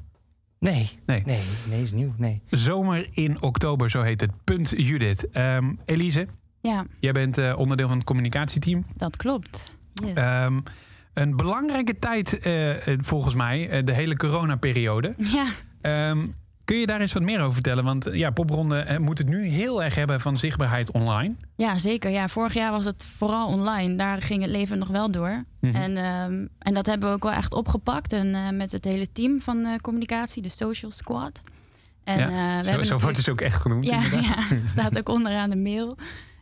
Nee, 0.60 1.00
Nee. 1.06 1.22
nee, 1.26 1.42
nee, 1.70 1.82
is 1.82 1.92
nieuw. 1.92 2.14
Nee. 2.18 2.42
Zomer 2.50 3.08
in 3.12 3.42
oktober, 3.42 3.89
zo 3.89 4.02
heet 4.02 4.22
het. 4.22 4.32
Punt 4.44 4.74
Judith. 4.78 5.30
Ehm, 5.32 5.74
Elise, 5.86 6.28
Ja, 6.62 6.86
jij 7.00 7.12
bent 7.12 7.38
eh, 7.38 7.54
onderdeel 7.58 7.88
van 7.88 7.98
het 7.98 8.06
communicatieteam. 8.06 8.86
dat 8.96 9.18
klopt. 9.18 9.64
Yes. 9.94 10.14
Ehm, 10.14 10.60
een 11.14 11.36
belangrijke 11.36 12.00
tijd 12.00 12.39
eh, 12.39 12.88
eh, 12.88 13.00
volgens 13.02 13.34
mij, 13.34 13.84
de 13.84 13.94
hele 13.94 14.18
coronaperiode. 14.18 15.14
ja, 15.18 15.46
Ehm, 15.82 16.28
kun 16.66 16.76
je 16.78 16.86
daar 16.86 17.01
eens 17.01 17.14
wat 17.14 17.24
meer 17.24 17.39
over 17.39 17.53
vertellen? 17.53 17.84
Want 17.84 18.09
ja, 18.12 18.30
Popronde 18.30 18.97
moet 19.01 19.18
het 19.18 19.30
nu 19.30 19.45
heel 19.45 19.84
erg 19.84 19.95
hebben 19.95 20.22
van 20.22 20.38
zichtbaarheid 20.38 20.91
online. 20.91 21.34
ja, 21.55 21.78
zeker. 21.78 22.12
Ja, 22.12 22.28
vorig 22.28 22.53
jaar 22.53 22.72
was 22.72 22.86
het 22.86 23.05
vooral 23.18 23.47
online. 23.47 23.95
Daar 23.95 24.22
ging 24.22 24.41
het 24.41 24.51
leven 24.51 24.78
nog 24.78 24.88
wel 24.88 25.12
door. 25.12 25.43
Mhm. 25.59 25.76
En, 25.76 25.97
ehm, 25.97 26.45
en 26.59 26.74
dat 26.74 26.86
hebben 26.86 27.09
we 27.09 27.16
ook 27.16 27.24
wel 27.24 27.32
echt 27.32 27.53
opgepakt. 27.53 28.14
En 28.14 28.36
eh, 28.36 28.49
met 28.49 28.72
het 28.72 28.86
hele 28.86 29.12
team 29.12 29.41
van 29.41 29.66
eh, 29.66 29.76
communicatie, 29.78 30.41
de 30.41 30.49
Social 30.49 30.91
Squad. 30.91 31.41
En, 32.03 32.18
ja, 32.18 32.26
eh, 32.26 32.57
we 32.57 32.64
zo, 32.64 32.70
hebben 32.70 32.86
zo 32.88 32.97
wordt 32.97 33.18
natuurlijk- 33.18 33.18
het 33.26 33.30
ook 33.30 33.41
echt 33.41 33.62
genoemd. 33.62 33.86
Ja, 33.86 33.95
inderdaad. 34.03 34.26
ja, 34.49 34.57
staat 34.78 34.97
ook 34.97 35.09
onderaan 35.09 35.49
de 35.49 35.55
mail. 35.57 35.97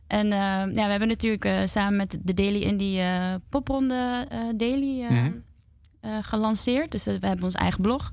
En 0.07 0.25
eh, 0.25 0.39
ja, 0.73 0.85
we 0.85 0.89
hebben 0.91 1.07
natuurlijk 1.07 1.49
samen 1.65 1.95
met 1.97 2.17
de 2.23 2.33
Daily 2.33 2.61
Indie 2.61 3.01
Popronde 3.49 4.27
Daily 4.55 5.01
eh, 5.03 5.09
Mhm. 5.11 5.31
gelanceerd. 6.21 6.91
Dus 6.91 7.03
we 7.03 7.17
hebben 7.21 7.43
ons 7.43 7.55
eigen 7.55 7.81
blog. 7.81 8.09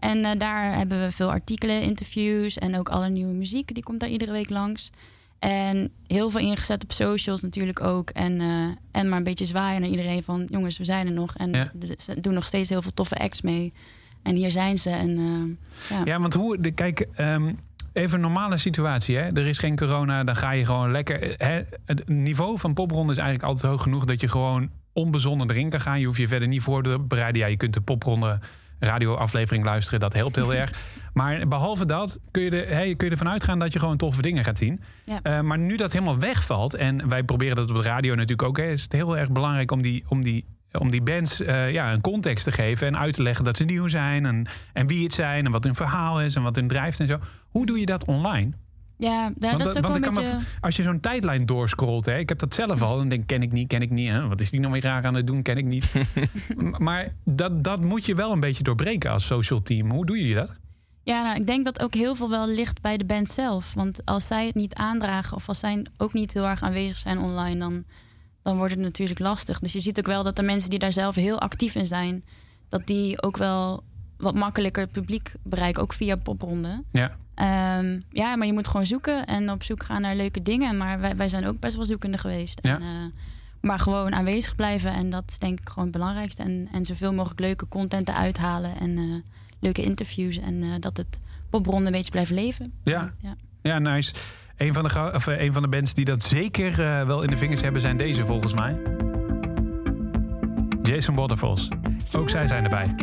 En 0.00 0.24
eh, 0.24 0.38
daar 0.38 0.76
hebben 0.76 1.00
we 1.00 1.12
veel 1.12 1.30
artikelen, 1.30 1.82
interviews 1.82 2.58
en 2.58 2.78
ook 2.78 2.88
alle 2.88 3.08
nieuwe 3.08 3.34
muziek. 3.34 3.74
Die 3.74 3.82
komt 3.82 4.00
daar 4.00 4.08
iedere 4.08 4.32
week 4.32 4.50
langs. 4.50 4.90
En 5.38 5.90
heel 6.06 6.30
veel 6.30 6.40
ingezet 6.40 6.82
op 6.82 6.92
socials 6.92 7.42
natuurlijk 7.42 7.80
ook. 7.82 8.10
En, 8.10 8.40
eh, 8.40 8.64
en 9.00 9.08
maar 9.08 9.18
een 9.18 9.24
beetje 9.24 9.44
zwaaien 9.44 9.80
naar 9.80 9.90
iedereen 9.90 10.22
van... 10.22 10.46
jongens, 10.50 10.78
we 10.78 10.84
zijn 10.84 11.06
er 11.06 11.12
nog. 11.12 11.36
En 11.36 11.52
Ja. 11.52 11.72
doen 12.20 12.34
nog 12.34 12.46
steeds 12.46 12.68
heel 12.68 12.82
veel 12.82 12.92
toffe 12.94 13.18
acts 13.18 13.40
mee. 13.42 13.72
En 14.22 14.36
hier 14.36 14.50
zijn 14.50 14.78
ze. 14.78 14.90
En, 14.90 15.18
eh, 15.18 15.96
ja. 15.96 16.04
Ja, 16.04 16.20
want 16.20 16.34
hoe, 16.34 16.60
de, 16.60 16.70
kijk, 16.70 17.06
ehm, 17.14 17.54
even 17.92 18.14
een 18.14 18.20
normale 18.20 18.56
situatie. 18.56 19.16
Hè? 19.16 19.22
Er 19.22 19.46
is 19.46 19.58
geen 19.58 19.76
corona, 19.76 20.24
dan 20.24 20.36
ga 20.36 20.50
je 20.50 20.64
gewoon 20.64 20.90
lekker. 20.90 21.34
Hè? 21.36 21.62
Het 21.84 22.08
niveau 22.08 22.58
van 22.58 22.74
popronde 22.74 23.12
is 23.12 23.18
eigenlijk 23.18 23.48
altijd 23.48 23.72
hoog 23.72 23.82
genoeg 23.82 24.04
dat 24.04 24.20
je 24.20 24.28
gewoon 24.28 24.70
onbezonnen 24.92 25.50
erin 25.50 25.70
kan 25.70 25.80
gaan. 25.80 26.00
Je 26.00 26.06
hoeft 26.06 26.18
je 26.18 26.28
verder 26.28 26.48
niet 26.48 26.62
voor 26.62 26.82
te 26.82 26.98
bereiden. 26.98 27.40
Ja, 27.40 27.46
je 27.48 27.56
kunt 27.56 27.74
de 27.74 27.80
popronde 27.80 28.38
radioaflevering 28.80 29.64
luisteren, 29.64 30.00
dat 30.00 30.12
helpt 30.14 30.36
heel 30.36 30.54
erg. 30.54 30.72
Maar 31.12 31.48
behalve 31.48 31.84
dat 31.84 32.20
kun 32.30 32.42
je, 32.42 32.50
er, 32.50 32.76
hè, 32.76 32.94
kun 32.94 33.06
je 33.06 33.12
ervan 33.12 33.28
uitgaan 33.28 33.58
dat 33.58 33.72
je 33.72 33.78
gewoon 33.78 33.96
toffe 33.96 34.22
dingen 34.22 34.44
gaat 34.44 34.58
zien. 34.58 34.80
Ja. 35.04 35.20
Eh, 35.22 35.40
maar 35.40 35.58
nu 35.58 35.76
dat 35.76 35.92
helemaal 35.92 36.18
wegvalt, 36.18 36.74
en 36.74 37.08
wij 37.08 37.22
proberen 37.22 37.56
dat 37.56 37.70
op 37.70 37.76
de 37.76 37.82
radio 37.82 38.14
natuurlijk 38.14 38.48
ook, 38.48 38.56
hè, 38.56 38.70
is 38.70 38.82
het 38.82 38.92
heel 38.92 39.18
erg 39.18 39.30
belangrijk 39.30 39.70
om 39.70 39.82
die, 39.82 40.04
om 40.08 40.22
die, 40.24 40.44
om 40.72 40.90
die 40.90 41.02
bands 41.02 41.40
eh, 41.40 41.72
ja, 41.72 41.92
een 41.92 42.00
context 42.00 42.44
te 42.44 42.52
geven 42.52 42.86
en 42.86 42.98
uit 42.98 43.14
te 43.14 43.22
leggen 43.22 43.44
dat 43.44 43.56
ze 43.56 43.64
nieuw 43.64 43.88
zijn 43.88 44.26
en, 44.26 44.46
en 44.72 44.86
wie 44.86 45.02
het 45.02 45.12
zijn 45.12 45.44
en 45.44 45.52
wat 45.52 45.64
hun 45.64 45.74
verhaal 45.74 46.20
is 46.20 46.34
en 46.34 46.42
wat 46.42 46.56
hun 46.56 46.68
drijft 46.68 47.00
en 47.00 47.06
zo. 47.06 47.18
Hoe 47.48 47.66
doe 47.66 47.78
je 47.78 47.86
dat 47.86 48.04
online? 48.04 48.50
Ja, 49.00 49.32
dat 49.36 49.60
is 49.60 49.66
ook 49.66 49.72
wel 49.72 49.82
want 49.82 50.00
kan 50.00 50.14
beetje... 50.14 50.32
me, 50.32 50.40
als 50.60 50.76
je 50.76 50.82
zo'n 50.82 51.00
tijdlijn 51.00 51.46
doorscrollt, 51.46 52.04
hè, 52.04 52.18
ik 52.18 52.28
heb 52.28 52.38
dat 52.38 52.54
zelf 52.54 52.82
al, 52.82 52.96
dan 52.96 53.08
denk 53.08 53.20
ik, 53.20 53.26
ken 53.26 53.42
ik 53.42 53.52
niet, 53.52 53.68
ken 53.68 53.82
ik 53.82 53.90
niet. 53.90 54.08
Hè? 54.08 54.28
Wat 54.28 54.40
is 54.40 54.50
die 54.50 54.60
nou 54.60 54.72
weer 54.72 54.82
raar 54.82 55.04
aan 55.04 55.14
het 55.14 55.26
doen, 55.26 55.42
ken 55.42 55.56
ik 55.56 55.64
niet. 55.64 55.92
Maar 56.78 57.14
dat, 57.24 57.64
dat 57.64 57.80
moet 57.80 58.06
je 58.06 58.14
wel 58.14 58.32
een 58.32 58.40
beetje 58.40 58.62
doorbreken 58.62 59.10
als 59.10 59.26
social 59.26 59.62
team. 59.62 59.90
Hoe 59.90 60.06
doe 60.06 60.28
je 60.28 60.34
dat? 60.34 60.58
Ja, 61.02 61.22
nou, 61.22 61.40
ik 61.40 61.46
denk 61.46 61.64
dat 61.64 61.82
ook 61.82 61.94
heel 61.94 62.14
veel 62.14 62.30
wel 62.30 62.48
ligt 62.48 62.80
bij 62.80 62.96
de 62.96 63.04
band 63.04 63.28
zelf. 63.28 63.74
Want 63.74 64.04
als 64.04 64.26
zij 64.26 64.46
het 64.46 64.54
niet 64.54 64.74
aandragen 64.74 65.36
of 65.36 65.48
als 65.48 65.58
zij 65.58 65.86
ook 65.96 66.12
niet 66.12 66.32
heel 66.32 66.46
erg 66.46 66.62
aanwezig 66.62 66.96
zijn 66.96 67.18
online, 67.18 67.58
dan, 67.58 67.84
dan 68.42 68.56
wordt 68.56 68.72
het 68.72 68.82
natuurlijk 68.82 69.20
lastig. 69.20 69.58
Dus 69.58 69.72
je 69.72 69.80
ziet 69.80 69.98
ook 69.98 70.06
wel 70.06 70.22
dat 70.22 70.36
de 70.36 70.42
mensen 70.42 70.70
die 70.70 70.78
daar 70.78 70.92
zelf 70.92 71.14
heel 71.14 71.40
actief 71.40 71.74
in 71.74 71.86
zijn, 71.86 72.24
dat 72.68 72.86
die 72.86 73.22
ook 73.22 73.36
wel 73.36 73.82
wat 74.16 74.34
makkelijker 74.34 74.82
het 74.82 74.92
publiek 74.92 75.32
bereiken, 75.42 75.82
ook 75.82 75.92
via 75.92 76.16
popronden. 76.16 76.84
Ja. 76.92 77.16
Ehm, 77.40 78.00
ja, 78.10 78.36
maar 78.36 78.46
je 78.46 78.52
moet 78.52 78.68
gewoon 78.68 78.86
zoeken 78.86 79.26
en 79.26 79.50
op 79.50 79.62
zoek 79.62 79.82
gaan 79.82 80.00
naar 80.00 80.16
leuke 80.16 80.42
dingen. 80.42 80.76
Maar 80.76 81.00
wij, 81.00 81.16
wij 81.16 81.28
zijn 81.28 81.46
ook 81.46 81.60
best 81.60 81.76
wel 81.76 81.84
zoekende 81.84 82.18
geweest. 82.18 82.58
Ja. 82.62 82.74
En, 82.74 82.82
eh, 82.82 82.88
maar 83.60 83.78
gewoon 83.78 84.14
aanwezig 84.14 84.54
blijven. 84.54 84.92
En 84.92 85.10
dat 85.10 85.24
is 85.26 85.38
denk 85.38 85.60
ik 85.60 85.68
gewoon 85.68 85.84
het 85.84 85.92
belangrijkste. 85.92 86.42
En, 86.42 86.68
en 86.72 86.84
zoveel 86.84 87.12
mogelijk 87.12 87.40
leuke 87.40 87.68
content 87.68 88.08
eruit 88.08 88.38
halen. 88.38 88.80
En 88.80 88.98
eh, 88.98 89.04
leuke 89.60 89.82
interviews. 89.82 90.38
En 90.38 90.62
eh, 90.62 90.68
dat 90.80 90.96
het 90.96 91.18
popronde 91.50 91.86
een 91.86 91.92
beetje 91.92 92.10
blijft 92.10 92.30
leven. 92.30 92.72
Ja. 92.84 93.10
Ja. 93.20 93.36
Ja, 93.62 93.78
nice. 93.78 94.12
Een 94.56 94.72
van 94.72 94.82
de, 94.82 95.10
of, 95.14 95.26
een 95.26 95.52
van 95.52 95.62
de 95.62 95.68
bands 95.68 95.94
die 95.94 96.04
dat 96.04 96.22
zeker 96.22 96.70
eh, 96.70 97.06
wel 97.06 97.22
in 97.22 97.30
de 97.30 97.36
vingers 97.36 97.60
hebben, 97.60 97.80
zijn 97.80 97.96
deze 97.96 98.24
volgens 98.24 98.54
mij. 98.54 98.80
Jason 100.82 101.14
Waterfalls. 101.14 101.68
Ook 102.12 102.30
zij 102.30 102.48
zijn 102.48 102.64
erbij. 102.64 102.94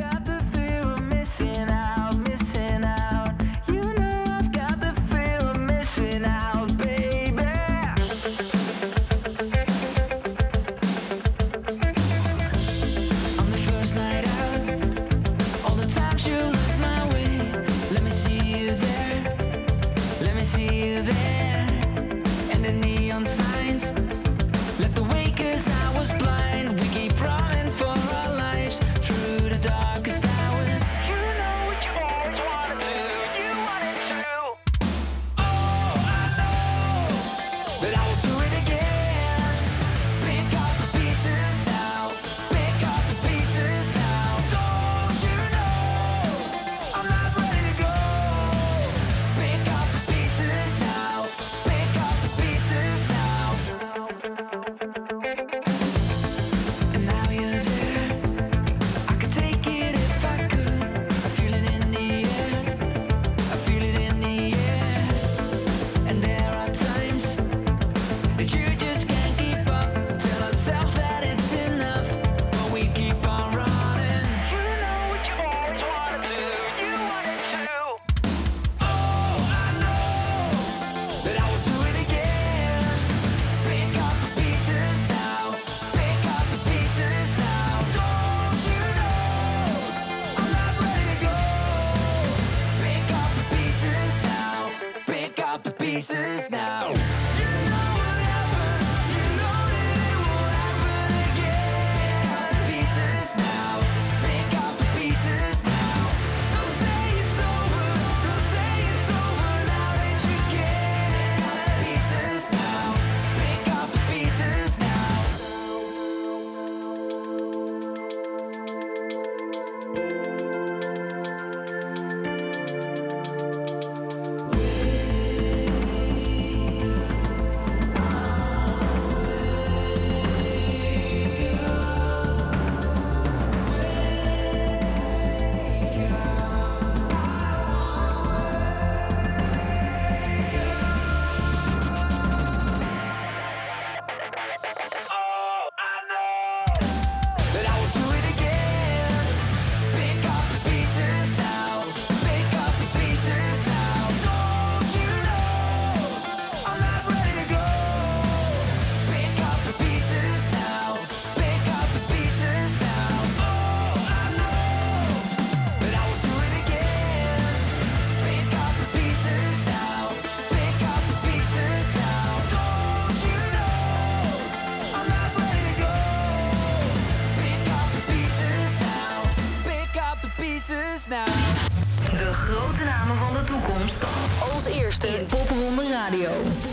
In 185.06 185.28
Popronde 185.28 185.92
Radio. 185.92 186.67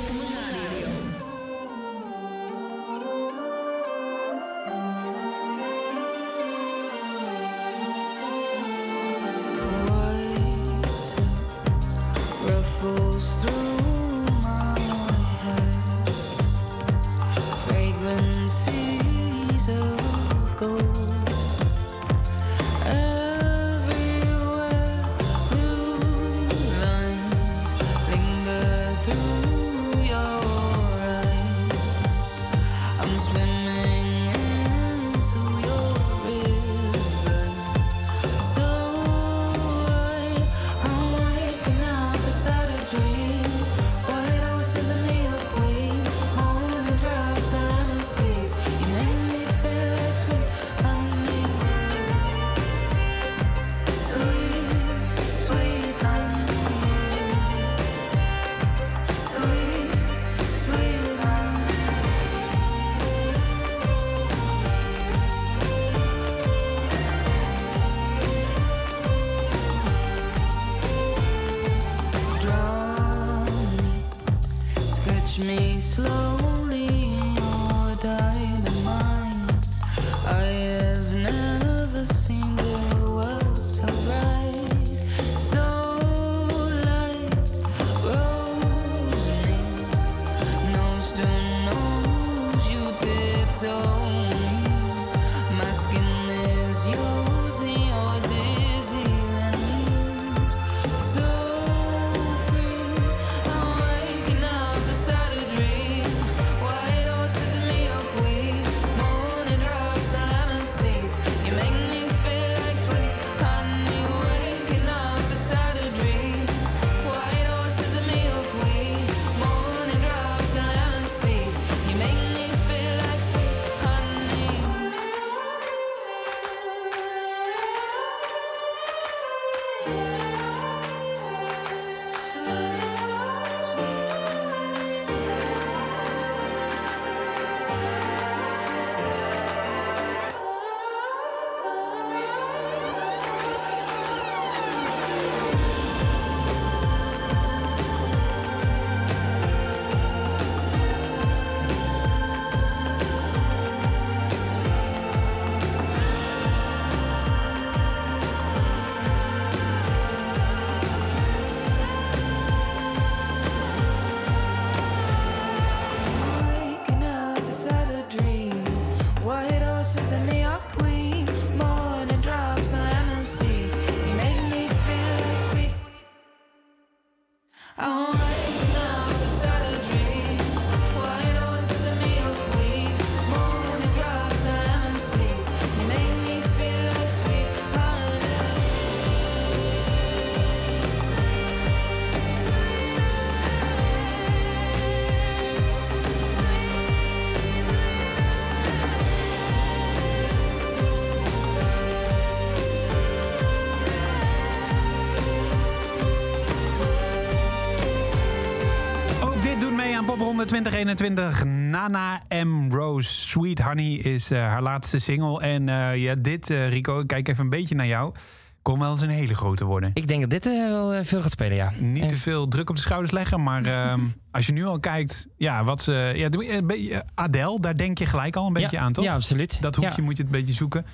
2021. 210.62 211.44
Nana 211.44 212.22
M. 212.44 212.70
Rose. 212.70 213.12
Sweet 213.12 213.60
Honey 213.60 213.92
is 213.94 214.30
eh, 214.30 214.38
haar 214.38 214.62
laatste 214.62 214.98
single. 214.98 215.40
En 215.40 215.68
eh, 215.68 215.96
ja, 215.96 216.14
dit, 216.14 216.50
eh, 216.50 216.68
Rico, 216.68 216.98
ik 217.00 217.06
kijk 217.06 217.28
even 217.28 217.44
een 217.44 217.50
beetje 217.50 217.74
naar 217.74 217.86
jou. 217.86 218.14
Kon 218.62 218.78
wel 218.78 218.90
eens 218.90 219.00
een 219.00 219.08
hele 219.08 219.34
grote 219.34 219.64
worden. 219.64 219.90
Ik 219.94 220.08
denk 220.08 220.20
dat 220.20 220.30
dit 220.30 220.44
wel 220.44 221.04
veel 221.04 221.22
gaat 221.22 221.30
spelen, 221.30 221.56
ja. 221.56 221.72
Niet 221.78 222.08
te 222.08 222.16
veel 222.16 222.48
druk 222.48 222.70
op 222.70 222.76
de 222.76 222.82
schouders 222.82 223.12
leggen, 223.12 223.42
maar 223.42 223.64
ehm, 223.64 224.00
als 224.30 224.46
je 224.46 224.52
nu 224.52 224.64
al 224.64 224.80
kijkt, 224.80 225.28
ja, 225.36 225.64
wat 225.64 225.82
ze. 225.82 226.12
Ja, 226.16 227.02
Adele, 227.14 227.60
daar 227.60 227.76
denk 227.76 227.98
je 227.98 228.06
gelijk 228.06 228.36
al 228.36 228.46
een 228.46 228.52
beetje 228.52 228.76
Ja, 228.76 228.82
aan, 228.82 228.92
toch? 228.92 229.04
ja, 229.04 229.14
absoluut. 229.14 229.62
Dat 229.62 229.76
hoekje 229.76 229.96
Ja. 229.96 230.02
moet 230.02 230.16
je 230.16 230.22
het 230.22 230.32
een 230.32 230.38
beetje 230.40 230.54
zoeken. 230.54 230.86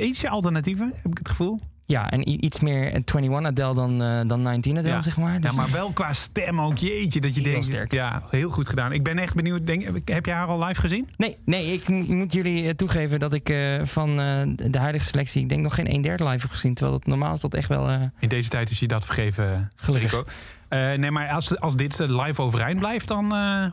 Ietsje 0.00 0.28
alternatieven, 0.28 0.92
heb 1.02 1.10
ik 1.10 1.18
het 1.18 1.28
gevoel. 1.28 1.60
Ja, 1.88 2.10
en 2.10 2.44
iets 2.44 2.60
meer 2.60 2.92
21 2.92 3.44
Adele 3.44 3.74
dan, 3.74 4.02
eh, 4.02 4.20
dan 4.26 4.42
19 4.42 4.78
Adele, 4.78 4.94
Ja. 4.94 5.00
zeg 5.00 5.16
maar. 5.16 5.32
Ja, 5.32 5.38
Dus- 5.38 5.54
maar 5.54 5.70
wel 5.70 5.90
qua 5.90 6.12
stem 6.12 6.60
ook, 6.60 6.78
jeetje, 6.78 7.20
dat 7.20 7.34
je 7.34 7.40
Heel 7.40 7.50
denkt. 7.50 7.66
sterk. 7.66 7.92
Ja, 7.92 8.22
heel 8.30 8.50
goed 8.50 8.68
gedaan. 8.68 8.92
Ik 8.92 9.02
ben 9.02 9.18
echt 9.18 9.34
benieuwd. 9.34 9.66
Denk, 9.66 9.84
heb 10.04 10.26
je 10.26 10.32
haar 10.32 10.46
al 10.46 10.64
live 10.64 10.80
gezien? 10.80 11.08
Nee, 11.16 11.36
nee 11.44 11.72
ik 11.72 11.88
mo- 11.88 12.14
moet 12.14 12.32
jullie 12.32 12.64
eh, 12.66 12.70
toegeven 12.74 13.18
dat 13.18 13.32
ik 13.34 13.48
eh, 13.48 13.84
van 13.84 14.20
eh, 14.20 14.42
de 14.70 14.78
huidige 14.78 15.04
selectie... 15.04 15.42
ik 15.42 15.48
denk 15.48 15.62
nog 15.62 15.74
geen 15.74 15.92
een 15.94 16.00
derde 16.02 16.24
live 16.24 16.40
heb 16.40 16.50
gezien. 16.50 16.74
Terwijl 16.74 16.98
dat, 16.98 17.06
normaal 17.08 17.32
is 17.32 17.40
dat 17.40 17.54
echt 17.54 17.68
wel... 17.68 17.88
eh, 17.88 18.02
In 18.20 18.28
deze 18.28 18.48
tijd 18.48 18.70
is 18.70 18.78
je 18.80 18.88
dat 18.88 19.04
vergeven, 19.04 19.70
Gelukkig. 19.76 20.10
Rico. 20.10 20.24
Eh, 20.68 20.92
nee, 20.92 21.10
maar 21.10 21.28
als, 21.30 21.60
als 21.60 21.76
dit 21.76 22.00
eh, 22.00 22.24
live 22.24 22.42
overeind 22.42 22.78
blijft, 22.78 23.08
dan, 23.08 23.34
eh, 23.34 23.66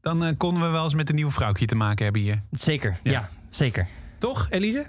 dan 0.00 0.24
eh, 0.24 0.32
konden 0.36 0.62
we 0.62 0.68
wel 0.68 0.84
eens 0.84 0.94
met 0.94 1.08
een 1.08 1.14
nieuw 1.14 1.30
vrouwtje 1.30 1.66
te 1.66 1.74
maken 1.74 2.04
hebben 2.04 2.22
hier. 2.22 2.42
zeker, 2.50 2.98
ja. 3.02 3.28
zeker. 3.50 3.86
Toch, 4.18 4.46
Elise? 4.50 4.86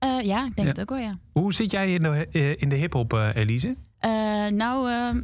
Eh, 0.00 0.20
ja, 0.22 0.38
ik 0.46 0.56
denk 0.56 0.68
Ja. 0.68 0.74
het 0.74 0.80
ook 0.80 0.88
wel, 0.88 0.98
ja. 0.98 1.18
Hoe 1.32 1.54
zit 1.54 1.70
jij 1.70 1.94
in 1.94 2.02
de, 2.02 2.28
eh, 2.32 2.50
in 2.56 2.68
de 2.68 2.76
hip-hop, 2.76 3.12
eh, 3.12 3.28
Elise? 3.34 3.76
Nou, 4.52 4.90
ehm, 4.90 5.16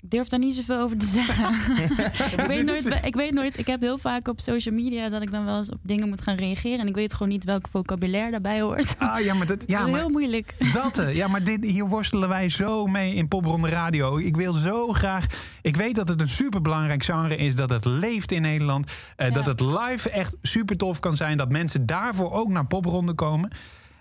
ik 0.00 0.10
durf 0.10 0.28
daar 0.28 0.38
niet 0.38 0.54
zoveel 0.54 0.78
over 0.80 0.96
te 0.96 1.06
zeggen. 1.06 1.54
ik, 2.40 2.46
weet 2.46 2.64
nooit, 2.64 2.98
ik 3.04 3.14
weet 3.14 3.32
nooit, 3.32 3.58
ik 3.58 3.66
heb 3.66 3.80
heel 3.80 3.98
vaak 3.98 4.28
op 4.28 4.40
social 4.40 4.74
media 4.74 5.08
dat 5.08 5.22
ik 5.22 5.30
dan 5.30 5.44
wel 5.44 5.56
eens 5.56 5.70
op 5.70 5.78
dingen 5.82 6.08
moet 6.08 6.20
gaan 6.20 6.36
reageren. 6.36 6.78
En 6.78 6.86
ik 6.86 6.94
weet 6.94 7.12
gewoon 7.12 7.28
niet 7.28 7.44
welk 7.44 7.68
vocabulaire 7.70 8.30
daarbij 8.30 8.60
hoort. 8.60 8.94
Ah, 8.98 9.20
ja, 9.20 9.34
maar 9.34 9.46
dat, 9.46 9.64
ja, 9.66 9.78
dat 9.78 9.86
is 9.86 9.92
maar, 9.92 10.00
heel 10.00 10.10
moeilijk. 10.10 10.54
dat, 10.72 11.02
ja, 11.12 11.28
maar 11.28 11.44
dit, 11.44 11.64
hier 11.64 11.88
worstelen 11.88 12.28
wij 12.28 12.48
zo 12.48 12.86
mee 12.86 13.14
in 13.14 13.28
Popronde 13.28 13.68
Radio. 13.68 14.16
Ik 14.18 14.36
wil 14.36 14.52
zo 14.52 14.92
graag... 14.92 15.26
Ik 15.62 15.76
weet 15.76 15.94
dat 15.94 16.08
het 16.08 16.20
een 16.20 16.28
superbelangrijk 16.28 17.04
genre 17.04 17.36
is, 17.36 17.54
dat 17.56 17.70
het 17.70 17.84
leeft 17.84 18.32
in 18.32 18.42
Nederland. 18.42 18.92
eh, 19.16 19.32
Dat 19.32 19.46
het 19.46 19.60
live 19.60 20.10
echt 20.10 20.36
super 20.42 20.76
tof 20.76 21.00
kan 21.00 21.16
zijn. 21.16 21.36
Dat 21.36 21.50
mensen 21.50 21.86
daarvoor 21.86 22.32
ook 22.32 22.48
naar 22.48 22.66
Popronde 22.66 23.14
komen. 23.14 23.50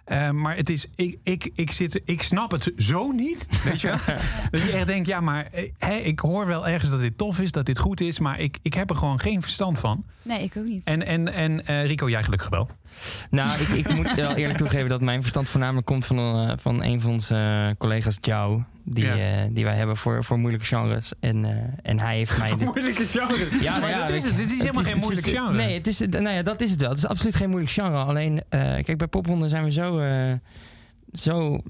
Eh, 0.04 0.30
maar 0.30 0.56
het 0.56 0.70
is, 0.70 0.88
ik, 0.95 1.18
ik, 1.24 1.49
ik, 1.56 1.72
zit, 1.72 2.01
ik 2.06 2.22
snap 2.22 2.51
het 2.51 2.72
zo 2.78 3.12
niet. 3.12 3.47
Weet 3.64 3.82
je 3.82 3.88
wel? 3.88 3.97
dat 4.51 4.62
je 4.62 4.72
echt 4.72 4.88
denkt, 4.88 5.08
ja, 5.08 5.20
maar 5.20 5.47
eh, 5.51 5.70
hè, 5.78 5.95
ik 5.95 6.20
hoor 6.20 6.47
wel 6.47 6.68
ergens 6.68 6.91
dat 6.91 6.99
dit 6.99 7.18
tof 7.18 7.39
is, 7.39 7.51
dat 7.51 7.66
dit 7.66 7.78
goed 7.78 8.01
is. 8.01 8.20
Maar 8.20 8.39
ik, 8.39 8.58
ik 8.62 8.74
heb 8.74 8.89
er 8.89 8.95
gewoon 8.95 9.20
geen 9.20 9.41
verstand 9.41 9.80
van. 9.80 10.04
Nee, 10.22 10.43
ik 10.43 10.58
ook 10.58 10.66
niet. 10.66 10.82
En, 10.84 11.06
en, 11.06 11.34
en 11.34 11.66
eh, 11.66 11.86
Rico, 11.86 12.10
jij 12.10 12.24
gelukkig 12.24 12.49
wel. 12.49 12.70
Nou, 13.30 13.62
ik, 13.62 13.68
ik 13.68 13.94
moet 13.94 14.16
wel 14.16 14.34
eerlijk 14.36 14.58
toegeven 14.58 14.89
dat 14.89 15.02
mijn 15.02 15.20
verstand 15.22 15.50
voornamelijk 15.50 15.86
komt 15.86 16.06
van, 16.06 16.18
eh, 16.50 16.54
van 16.58 16.84
een 16.84 17.02
van 17.02 17.12
onze 17.12 17.36
eh, 17.36 17.78
collega's, 17.78 18.18
Jou. 18.22 18.64
Die, 18.86 19.06
Ja. 19.06 19.16
eh, 19.16 19.50
die 19.52 19.64
wij 19.64 19.76
hebben 19.76 19.98
voor, 19.98 20.24
voor 20.24 20.38
moeilijke 20.39 20.66
genres. 20.68 21.12
En, 21.20 21.46
eh, 21.46 21.52
en 21.82 22.00
hij 22.00 22.16
heeft 22.18 22.38
mij... 22.39 22.50
dit- 22.50 22.66
Moeilijke 22.66 23.06
genre. 23.06 23.48
Ja, 23.62 23.78
maar 23.80 23.89
ja, 23.89 24.00
dat 24.06 24.16
is 24.16 24.24
het. 24.24 24.38
Dit 24.38 24.52
is 24.52 24.60
helemaal 24.60 24.84
geen 24.84 24.98
moeilijk 24.98 25.28
genre. 25.28 25.54
Nee, 25.54 25.78
het 25.78 25.88
is, 25.88 26.00
nou 26.00 26.30
ja, 26.30 26.41
dat 26.41 26.62
is 26.62 26.72
het 26.72 26.82
wel. 26.82 26.89
Het 26.89 26.98
is 27.00 27.08
absoluut 27.08 27.36
geen 27.36 27.50
moeilijk 27.50 27.72
genre. 27.72 27.98
Alleen, 28.04 28.41
eh, 28.50 28.60
kijk, 28.60 28.98
bij 28.98 29.08
popronde 29.08 29.50
zijn 29.50 29.64
we 29.64 29.72
zo, 29.72 30.00
eh, 30.00 30.32
zo 31.14 31.61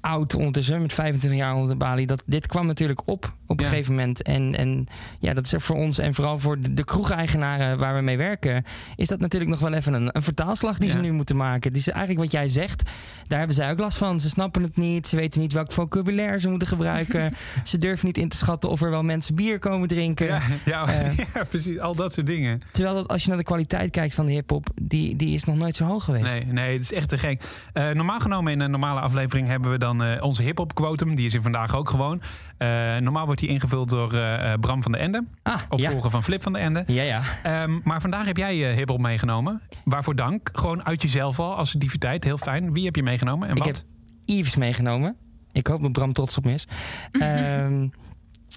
oud 0.00 0.34
ondertussen, 0.34 0.82
met 0.82 0.92
25 0.92 1.40
jaar 1.40 1.54
onder 1.54 1.68
de 1.70 1.76
balie. 1.76 2.06
Dat, 2.06 2.22
dit 2.26 2.46
kwam 2.46 2.66
natuurlijk 2.66 3.00
op 3.04 3.32
op 3.46 3.58
een 3.58 3.64
Ja. 3.64 3.70
gegeven 3.70 3.94
moment. 3.94 4.22
En, 4.22 4.54
en 4.56 4.86
ja, 5.18 5.34
dat 5.34 5.44
is 5.44 5.52
er 5.52 5.60
voor 5.60 5.76
ons 5.76 5.98
en 5.98 6.14
vooral 6.14 6.38
voor 6.38 6.60
de, 6.60 6.74
de 6.74 6.84
kroegeigenaren 6.84 7.78
waar 7.78 7.94
we 7.94 8.00
mee 8.00 8.16
werken... 8.16 8.64
is 8.96 9.08
dat 9.08 9.20
natuurlijk 9.20 9.50
nog 9.50 9.60
wel 9.60 9.72
even 9.72 9.92
een, 9.92 10.08
een 10.12 10.22
vertaalslag 10.22 10.78
die 10.78 10.88
Ja. 10.88 10.94
ze 10.94 11.00
nu 11.00 11.12
moeten 11.12 11.36
maken. 11.36 11.72
Die 11.72 11.82
ze, 11.82 11.92
eigenlijk 11.92 12.22
wat 12.24 12.32
jij 12.40 12.48
zegt, 12.48 12.90
daar 13.26 13.38
hebben 13.38 13.56
zij 13.56 13.70
ook 13.70 13.78
last 13.78 13.98
van. 13.98 14.20
Ze 14.20 14.28
snappen 14.28 14.62
het 14.62 14.76
niet, 14.76 15.08
ze 15.08 15.16
weten 15.16 15.40
niet 15.40 15.52
welk 15.52 15.72
vocabulaire 15.72 16.38
ze 16.38 16.48
moeten 16.48 16.68
gebruiken. 16.68 17.32
ze 17.64 17.78
durven 17.78 18.06
niet 18.06 18.18
in 18.18 18.28
te 18.28 18.36
schatten 18.36 18.70
of 18.70 18.82
er 18.82 18.90
wel 18.90 19.02
mensen 19.02 19.34
bier 19.34 19.58
komen 19.58 19.88
drinken. 19.88 20.26
Ja, 20.26 20.40
ja, 20.64 20.86
Eh, 20.88 21.16
ja, 21.34 21.44
precies. 21.48 21.78
Al 21.78 21.94
dat 21.94 22.12
soort 22.12 22.26
dingen. 22.26 22.60
Terwijl 22.70 22.94
dat, 22.94 23.08
als 23.08 23.22
je 23.22 23.28
naar 23.28 23.38
de 23.38 23.44
kwaliteit 23.44 23.90
kijkt 23.90 24.14
van 24.14 24.26
de 24.26 24.32
hip-hop, 24.32 24.68
die, 24.82 25.16
die 25.16 25.34
is 25.34 25.44
nog 25.44 25.56
nooit 25.56 25.76
zo 25.76 25.84
hoog 25.84 26.04
geweest. 26.04 26.32
Nee, 26.32 26.44
nee, 26.44 26.72
het 26.72 26.82
is 26.82 26.92
echt 26.92 27.08
te 27.08 27.18
gek. 27.18 27.42
Eh, 27.72 27.90
normaal 27.90 28.20
genomen 28.20 28.52
in 28.54 28.60
een 28.60 28.70
normale 28.70 29.00
aflevering 29.00 29.48
hebben 29.48 29.70
we 29.70 29.78
dan 29.78 30.02
eh, 30.02 30.22
onze 30.22 30.42
hip-hop 30.42 30.74
quotum. 30.74 31.14
Die 31.14 31.26
is 31.26 31.34
er 31.34 31.42
vandaag 31.42 31.76
ook 31.76 31.88
gewoon. 31.90 32.22
Eh, 32.56 32.68
normaal 32.96 33.24
wordt 33.24 33.40
die 33.40 33.48
ingevuld 33.48 33.88
door 33.88 34.12
eh, 34.12 34.52
Bram 34.60 34.82
van 34.82 34.92
der 34.92 35.00
Ende. 35.00 35.24
Ah, 35.42 35.60
Opvolger 35.68 36.10
van 36.10 36.22
Flip 36.22 36.42
van 36.42 36.52
der 36.52 36.62
Ende. 36.62 36.84
Ja, 36.86 37.02
ja. 37.02 37.22
Ehm, 37.42 37.80
maar 37.82 38.00
vandaag 38.00 38.26
heb 38.26 38.36
jij 38.36 38.74
hip-hop 38.74 39.00
meegenomen. 39.00 39.62
Waarvoor 39.84 40.16
dank. 40.16 40.50
Gewoon 40.52 40.84
uit 40.84 41.02
jezelf 41.02 41.38
al, 41.38 41.56
assertiviteit. 41.56 42.24
Heel 42.24 42.38
fijn. 42.38 42.72
Wie 42.72 42.84
heb 42.84 42.96
je 42.96 43.02
meegenomen 43.02 43.48
en 43.48 43.56
Ik 43.56 43.64
wat? 43.64 43.76
heb 43.76 43.84
Yves 44.24 44.56
meegenomen. 44.56 45.16
Ik 45.52 45.66
hoop 45.66 45.82
dat 45.82 45.92
Bram 45.92 46.12
trots 46.12 46.36
op 46.36 46.44
me 46.44 46.52
is. 46.52 46.66
Ehm, 47.12 47.86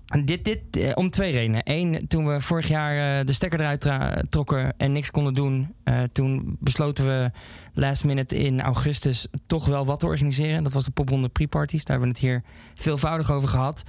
dit, 0.08 0.46
dit 0.46 0.78
eh, 0.78 0.92
om 0.96 1.10
twee 1.10 1.32
redenen. 1.32 1.62
Eén, 1.64 2.08
toen 2.08 2.28
we 2.28 2.42
vorig 2.42 2.68
jaar 2.68 3.20
eh, 3.20 3.26
de 3.26 3.34
stekker 3.34 3.60
eruit 3.60 3.90
trokken 4.30 4.78
en 4.78 4.92
niks 4.92 5.12
konden 5.12 5.34
doen, 5.34 5.74
eh, 5.84 6.02
toen 6.12 6.58
besloten 6.60 7.06
we 7.06 7.32
last 7.74 8.04
minute 8.04 8.38
in 8.38 8.62
augustus 8.62 9.28
toch 9.48 9.66
wel 9.66 9.86
wat 9.86 10.00
te 10.00 10.06
organiseren. 10.06 10.64
Dat 10.64 10.74
was 10.74 10.86
de 10.86 10.92
popronde 10.92 11.30
pre-parties. 11.30 11.84
Daar 11.84 11.98
hebben 11.98 12.16
we 12.16 12.20
het 12.20 12.32
hier 12.32 12.44
veelvoudig 12.76 13.32
over 13.32 13.50
gehad. 13.50 13.84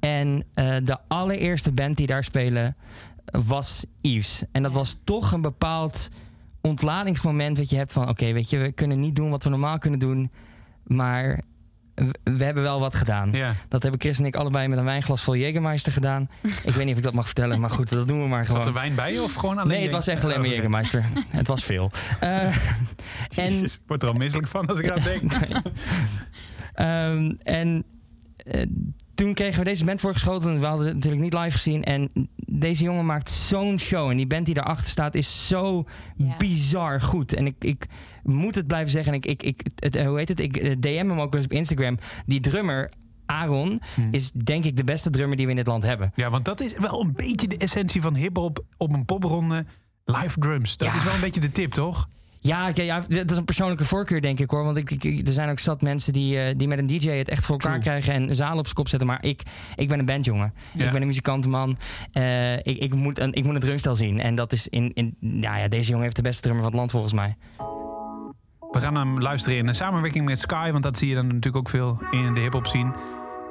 En 0.00 0.44
de 0.84 0.96
allereerste 1.08 1.72
band 1.72 1.96
die 1.96 2.06
daar 2.06 2.24
spelen 2.24 2.76
was 3.46 3.84
Yves. 4.00 4.42
En 4.52 4.62
dat 4.62 4.72
was 4.72 4.96
toch 5.04 5.32
een 5.32 5.40
bepaald 5.40 6.08
ontladingsmoment 6.60 7.58
wat 7.58 7.70
je 7.70 7.76
hebt 7.76 7.92
van... 7.92 8.08
oké, 8.08 8.32
weet 8.32 8.50
je, 8.50 8.58
we 8.58 8.72
kunnen 8.72 9.00
niet 9.00 9.16
doen 9.16 9.30
wat 9.30 9.44
we 9.44 9.50
normaal 9.50 9.78
kunnen 9.78 9.98
doen... 9.98 10.30
maar 10.84 11.40
we, 12.22 12.44
hebben 12.44 12.62
wel 12.62 12.80
wat 12.80 12.94
gedaan. 12.94 13.32
Ja. 13.32 13.54
Dat 13.68 13.82
hebben 13.82 14.00
Chris 14.00 14.18
en 14.18 14.24
ik 14.24 14.36
allebei 14.36 14.68
met 14.68 14.78
een 14.78 14.84
wijnglas 14.84 15.22
vol 15.22 15.36
Jägermeister 15.36 15.92
gedaan. 15.92 16.30
ik 16.64 16.74
weet 16.74 16.84
niet 16.84 16.92
of 16.92 16.98
ik 16.98 17.02
dat 17.04 17.12
mag 17.12 17.24
vertellen, 17.24 17.60
maar 17.60 17.70
goed, 17.70 17.88
dat 17.88 18.08
doen 18.08 18.22
we 18.22 18.28
maar 18.28 18.44
Zat 18.44 18.56
gewoon. 18.56 18.66
er 18.66 18.72
wijn 18.72 18.94
bij 18.94 19.12
je 19.12 19.22
of 19.22 19.34
gewoon 19.34 19.58
alleen 19.58 19.68
Nee, 19.68 19.82
het 19.82 19.92
was 19.92 20.06
echt 20.06 20.24
alleen 20.24 20.40
maar 20.40 20.48
Oh. 20.48 20.54
Jägermeister. 20.54 21.04
het 21.28 21.46
was 21.46 21.64
veel. 21.64 21.90
Eh, 22.20 22.44
en, 22.44 22.52
Jezus, 23.28 23.74
ik 23.74 23.80
word 23.86 24.02
er 24.02 24.08
al 24.08 24.14
misselijk 24.14 24.48
van 24.48 24.66
als 24.66 24.78
ik 24.78 24.90
aan 24.90 25.02
denk. 25.02 25.32
Ehm, 26.74 27.34
en 27.42 27.84
eh, 28.36 28.66
toen 29.18 29.34
kregen 29.34 29.58
we 29.58 29.64
deze 29.64 29.84
band 29.84 30.00
voorgeschoten. 30.00 30.60
We 30.60 30.66
hadden 30.66 30.86
het 30.86 30.94
natuurlijk 30.94 31.22
niet 31.22 31.32
live 31.34 31.50
gezien. 31.50 31.84
En 31.84 32.10
deze 32.46 32.82
jongen 32.84 33.06
maakt 33.06 33.30
zo'n 33.30 33.78
show. 33.78 34.10
En 34.10 34.16
die 34.16 34.26
band 34.26 34.46
die 34.46 34.54
daarachter 34.54 34.86
staat 34.88 35.14
is 35.14 35.46
zo 35.46 35.84
bizar 36.38 37.00
goed. 37.00 37.34
En 37.34 37.46
ik, 37.46 37.54
ik 37.64 37.86
moet 38.22 38.54
het 38.54 38.66
blijven 38.66 38.90
zeggen. 38.90 39.12
En 39.12 39.18
ik, 39.18 39.26
ik, 39.26 39.42
ik, 39.42 39.66
het, 39.74 39.96
eh, 39.96 40.06
hoe 40.06 40.18
heet 40.18 40.28
het? 40.28 40.40
Ik 40.40 40.56
eh, 40.56 40.74
DM 40.80 40.96
hem 41.08 41.10
ook 41.10 41.16
wel 41.16 41.40
eens 41.40 41.44
op 41.44 41.52
Instagram. 41.52 41.98
Die 42.26 42.40
drummer, 42.40 42.90
Aaron, 43.26 43.80
is 44.10 44.30
denk 44.30 44.64
ik 44.64 44.76
de 44.76 44.84
beste 44.84 45.10
drummer 45.10 45.36
die 45.36 45.44
we 45.46 45.50
in 45.52 45.58
dit 45.58 45.66
land 45.66 45.82
hebben. 45.82 46.12
Ja, 46.14 46.30
want 46.30 46.44
dat 46.44 46.60
is 46.60 46.74
wel 46.78 47.00
een 47.00 47.12
beetje 47.16 47.48
de 47.48 47.56
essentie 47.56 48.00
van 48.00 48.14
hip-hop 48.14 48.64
op 48.76 48.92
een 48.92 49.04
popronde. 49.04 49.66
Live 50.04 50.38
drums. 50.40 50.76
Dat 50.76 50.88
Ja. 50.88 50.94
is 50.96 51.04
wel 51.04 51.14
een 51.14 51.20
beetje 51.20 51.40
de 51.40 51.52
tip, 51.52 51.72
toch? 51.72 52.08
Ja, 52.40 52.70
ja, 52.74 52.82
ja, 52.82 53.00
dat 53.08 53.30
is 53.30 53.36
een 53.36 53.44
persoonlijke 53.44 53.84
voorkeur, 53.84 54.20
denk 54.20 54.40
ik 54.40 54.50
hoor. 54.50 54.64
Want 54.64 54.76
ik, 54.76 54.90
ik- 54.90 55.26
er 55.26 55.32
zijn 55.32 55.50
ook 55.50 55.58
zat 55.58 55.82
mensen 55.82 56.12
die, 56.12 56.40
eh, 56.40 56.54
die 56.56 56.68
met 56.68 56.78
een 56.78 56.86
DJ 56.86 57.08
het 57.10 57.28
echt 57.28 57.44
voor 57.44 57.54
elkaar 57.58 57.80
True. 57.80 58.00
krijgen 58.00 58.12
en 58.28 58.34
zalen 58.34 58.58
op 58.58 58.64
zijn 58.64 58.74
kop 58.76 58.88
zetten. 58.88 59.08
Maar 59.08 59.24
ik, 59.24 59.42
ik 59.76 59.88
ben 59.88 59.98
een 59.98 60.04
bandjongen. 60.04 60.54
Ja. 60.74 60.84
Ik 60.86 60.92
ben 60.92 61.00
een 61.00 61.06
muzikantenman. 61.06 61.78
Eh, 62.12 62.56
ik, 62.56 62.64
ik, 62.64 62.94
moet 62.94 63.18
een, 63.18 63.32
ik 63.32 63.44
moet 63.44 63.54
een 63.54 63.60
drumstel 63.60 63.96
zien. 63.96 64.20
En 64.20 64.34
dat 64.34 64.52
is 64.52 64.68
in. 64.68 64.92
in 64.92 65.16
ja, 65.20 65.56
ja, 65.56 65.68
deze 65.68 65.88
jongen 65.88 66.04
heeft 66.04 66.16
de 66.16 66.22
beste 66.22 66.42
drummer 66.42 66.62
van 66.62 66.70
het 66.72 66.80
land 66.80 66.90
volgens 66.90 67.12
mij. 67.12 67.36
We 68.70 68.80
gaan 68.80 68.94
hem 68.94 69.20
luisteren 69.20 69.58
in 69.58 69.68
een 69.68 69.74
samenwerking 69.74 70.24
met 70.24 70.38
Sky. 70.38 70.70
Want 70.70 70.82
dat 70.82 70.98
zie 70.98 71.08
je 71.08 71.14
dan 71.14 71.26
natuurlijk 71.26 71.56
ook 71.56 71.68
veel 71.68 71.98
in 72.10 72.34
de 72.34 72.40
hip-hop 72.40 72.66
scene. 72.66 72.92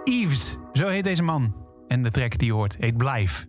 Eves, 0.04 0.56
zo 0.74 0.88
heet 0.88 1.04
deze 1.04 1.24
man. 1.24 1.56
En 1.88 2.04
de 2.04 2.12
track 2.12 2.38
die 2.38 2.48
je 2.48 2.54
hoort 2.54 2.76
heet 2.80 2.98
Blijf. 2.98 3.46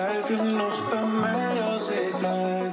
Blijf 0.00 0.28
je 0.28 0.54
nog 0.56 0.90
bij 0.90 1.06
mij 1.20 1.62
als 1.62 1.90
ik 1.90 2.14
blijf. 2.18 2.72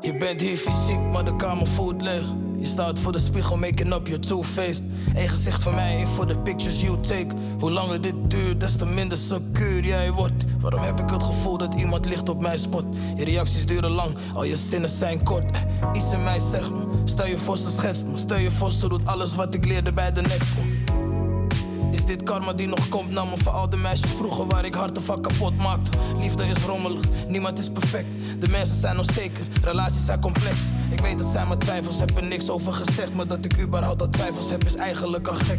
Je 0.00 0.16
bent 0.16 0.40
hier 0.40 0.56
fysiek, 0.56 1.00
maar 1.12 1.24
de 1.24 1.36
kamer 1.36 1.66
voelt 1.66 2.02
leeg. 2.02 2.24
Je 2.58 2.66
staat 2.66 2.98
voor 2.98 3.12
de 3.12 3.18
spiegel, 3.18 3.56
making 3.56 3.92
up 3.94 4.06
your 4.06 4.20
two-faced. 4.20 4.82
Eén 5.14 5.28
gezicht 5.28 5.62
van 5.62 5.74
mij, 5.74 5.96
één 5.96 6.08
voor 6.08 6.26
de 6.26 6.38
pictures 6.38 6.80
you 6.80 7.00
take. 7.00 7.26
Hoe 7.58 7.70
langer 7.70 8.00
dit 8.00 8.14
duurt, 8.28 8.60
des 8.60 8.76
te 8.76 8.86
minder 8.86 9.18
secuur 9.18 9.84
jij 9.84 10.10
wordt. 10.10 10.44
Waarom 10.60 10.80
heb 10.80 11.00
ik 11.00 11.10
het 11.10 11.22
gevoel 11.22 11.58
dat 11.58 11.74
iemand 11.74 12.06
ligt 12.06 12.28
op 12.28 12.40
mijn 12.40 12.58
spot? 12.58 12.84
Je 13.16 13.24
reacties 13.24 13.66
duren 13.66 13.90
lang, 13.90 14.16
al 14.34 14.44
je 14.44 14.56
zinnen 14.56 14.90
zijn 14.90 15.22
kort. 15.22 15.50
Eh, 15.50 15.60
Iets 15.92 16.12
in 16.12 16.24
mij 16.24 16.38
zegt 16.38 16.70
me, 16.70 16.84
stel 17.04 17.26
je 17.26 17.38
voor 17.38 17.56
ze 17.56 17.70
schetst 17.70 18.06
me. 18.06 18.16
Stel 18.16 18.38
je 18.38 18.50
voor 18.50 18.70
ze 18.70 18.88
doet 18.88 19.06
alles 19.06 19.34
wat 19.34 19.54
ik 19.54 19.64
leerde 19.64 19.92
bij 19.92 20.12
de 20.12 20.20
next 20.20 20.48
one. 20.58 20.73
Is 22.04 22.10
dit 22.10 22.22
karma 22.22 22.52
die 22.52 22.66
nog 22.66 22.88
komt 22.88 23.10
naar 23.10 23.26
me 23.26 23.36
voor 23.36 23.52
al 23.52 23.70
de 23.70 23.76
meisjes 23.76 24.10
vroeger 24.10 24.46
waar 24.46 24.64
ik 24.64 24.74
harten 24.74 25.02
van 25.02 25.22
kapot 25.22 25.56
maakte? 25.56 25.90
Liefde 26.20 26.44
is 26.44 26.64
rommelig, 26.64 27.00
niemand 27.28 27.58
is 27.58 27.70
perfect. 27.70 28.06
De 28.38 28.48
mensen 28.48 28.80
zijn 28.80 28.98
onzeker, 28.98 29.46
relaties 29.62 30.04
zijn 30.04 30.20
complex. 30.20 30.56
Ik 30.90 31.00
weet 31.00 31.18
dat 31.18 31.28
zijn 31.28 31.48
mijn 31.48 31.58
twijfels, 31.58 31.98
heb 31.98 32.16
er 32.16 32.24
niks 32.24 32.50
over 32.50 32.72
gezegd. 32.72 33.14
Maar 33.14 33.26
dat 33.26 33.44
ik 33.44 33.60
überhaupt 33.60 34.00
al 34.00 34.08
twijfels 34.08 34.50
heb 34.50 34.64
is 34.64 34.74
eigenlijk 34.74 35.28
al 35.28 35.34
gek. 35.34 35.58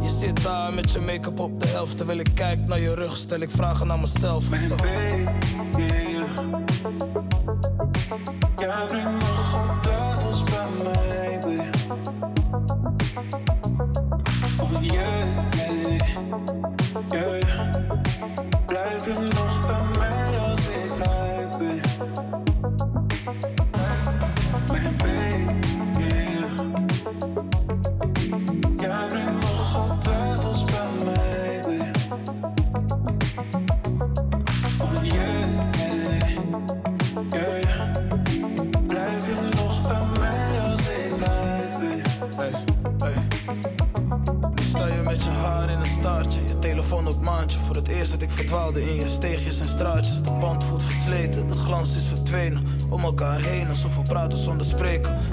Je 0.00 0.08
zit 0.08 0.42
daar 0.42 0.74
met 0.74 0.92
je 0.92 1.00
make-up 1.00 1.38
op 1.38 1.60
de 1.60 1.66
helft. 1.66 1.96
Terwijl 1.96 2.18
ik 2.18 2.30
kijk 2.34 2.66
naar 2.66 2.80
je 2.80 2.94
rug, 2.94 3.16
stel 3.16 3.40
ik 3.40 3.50
vragen 3.50 3.92
aan 3.92 4.00
mezelf. 4.00 4.48
Baby, 4.48 6.03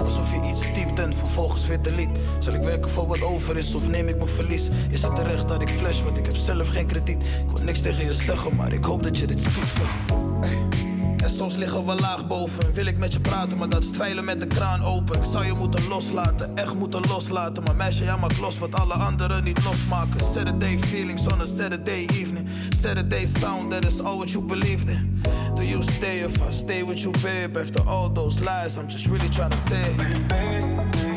Alsof 0.04 0.32
je 0.32 0.50
iets 0.50 0.62
typt 0.74 1.00
en 1.00 1.16
vervolgens 1.16 1.66
weer 1.66 1.82
delete. 1.82 2.20
Zal 2.40 2.54
ik 2.54 2.62
werken 2.62 2.92
voor 2.92 3.08
wat 3.08 3.22
over 3.22 3.58
is 3.58 3.76
of 3.76 3.88
neem 3.88 4.08
ik 4.08 4.18
mijn 4.18 4.30
verlies? 4.30 4.70
Is 4.90 5.02
het 5.02 5.16
terecht 5.16 5.48
dat 5.48 5.62
ik 5.62 5.70
flash, 5.70 6.02
want 6.02 6.18
ik 6.18 6.26
heb 6.26 6.36
zelf 6.36 6.68
geen 6.68 6.88
krediet. 6.88 7.24
Ik 7.24 7.56
wil 7.56 7.64
niks 7.64 7.82
tegen 7.82 8.06
je 8.06 8.14
zeggen, 8.14 8.56
maar 8.56 8.74
ik 8.74 8.84
hoop 8.84 9.04
dat 9.04 9.18
je 9.18 9.28
dit 9.28 9.42
ziet. 9.42 9.52
Hey. 10.40 10.58
En 11.24 11.30
soms 11.30 11.56
liggen 11.56 11.86
we 11.86 11.96
laag 11.96 12.28
boven. 12.28 12.74
Wil 12.74 12.86
ik 12.86 12.98
met 12.98 13.14
je 13.14 13.20
praten, 13.20 13.58
maar 13.58 13.70
dat 13.70 13.84
is 13.84 13.90
twijlen 13.90 14.26
met 14.26 14.40
de 14.40 14.48
kraan 14.48 14.84
open. 14.84 15.20
Ik 15.20 15.26
zou 15.32 15.46
je 15.46 15.54
moeten 15.54 15.88
loslaten, 15.88 16.56
echt 16.56 16.76
moeten 16.76 17.02
loslaten. 17.08 17.64
Maar 17.64 17.76
meisje, 17.76 18.04
jij 18.04 18.18
maakt 18.18 18.40
los 18.40 18.60
wat 18.60 18.76
alle 18.76 18.94
anderen 18.94 19.44
niet 19.44 19.64
losmaken. 19.64 20.26
Saturday 20.34 20.80
feelings 20.80 21.28
on 21.28 21.42
a 21.42 21.46
Saturday 21.46 22.06
evening. 22.06 22.50
Saturday 22.82 23.26
sound, 23.40 23.72
that 23.72 23.86
is 23.86 24.02
all 24.02 24.16
what 24.16 24.30
you 24.30 24.46
believed 24.46 24.90
in. 24.90 25.22
Do 25.62 25.68
you 25.68 25.84
stay 25.84 26.22
if 26.22 26.42
I 26.42 26.50
stay 26.50 26.82
with 26.82 27.04
you, 27.04 27.12
babe? 27.22 27.56
After 27.56 27.88
all 27.88 28.10
those 28.10 28.42
lies, 28.42 28.78
I'm 28.80 28.88
just 28.88 29.06
really 29.06 29.30
trying 29.30 29.52
to 29.52 29.58
say. 29.58 29.92
Ik 29.92 31.11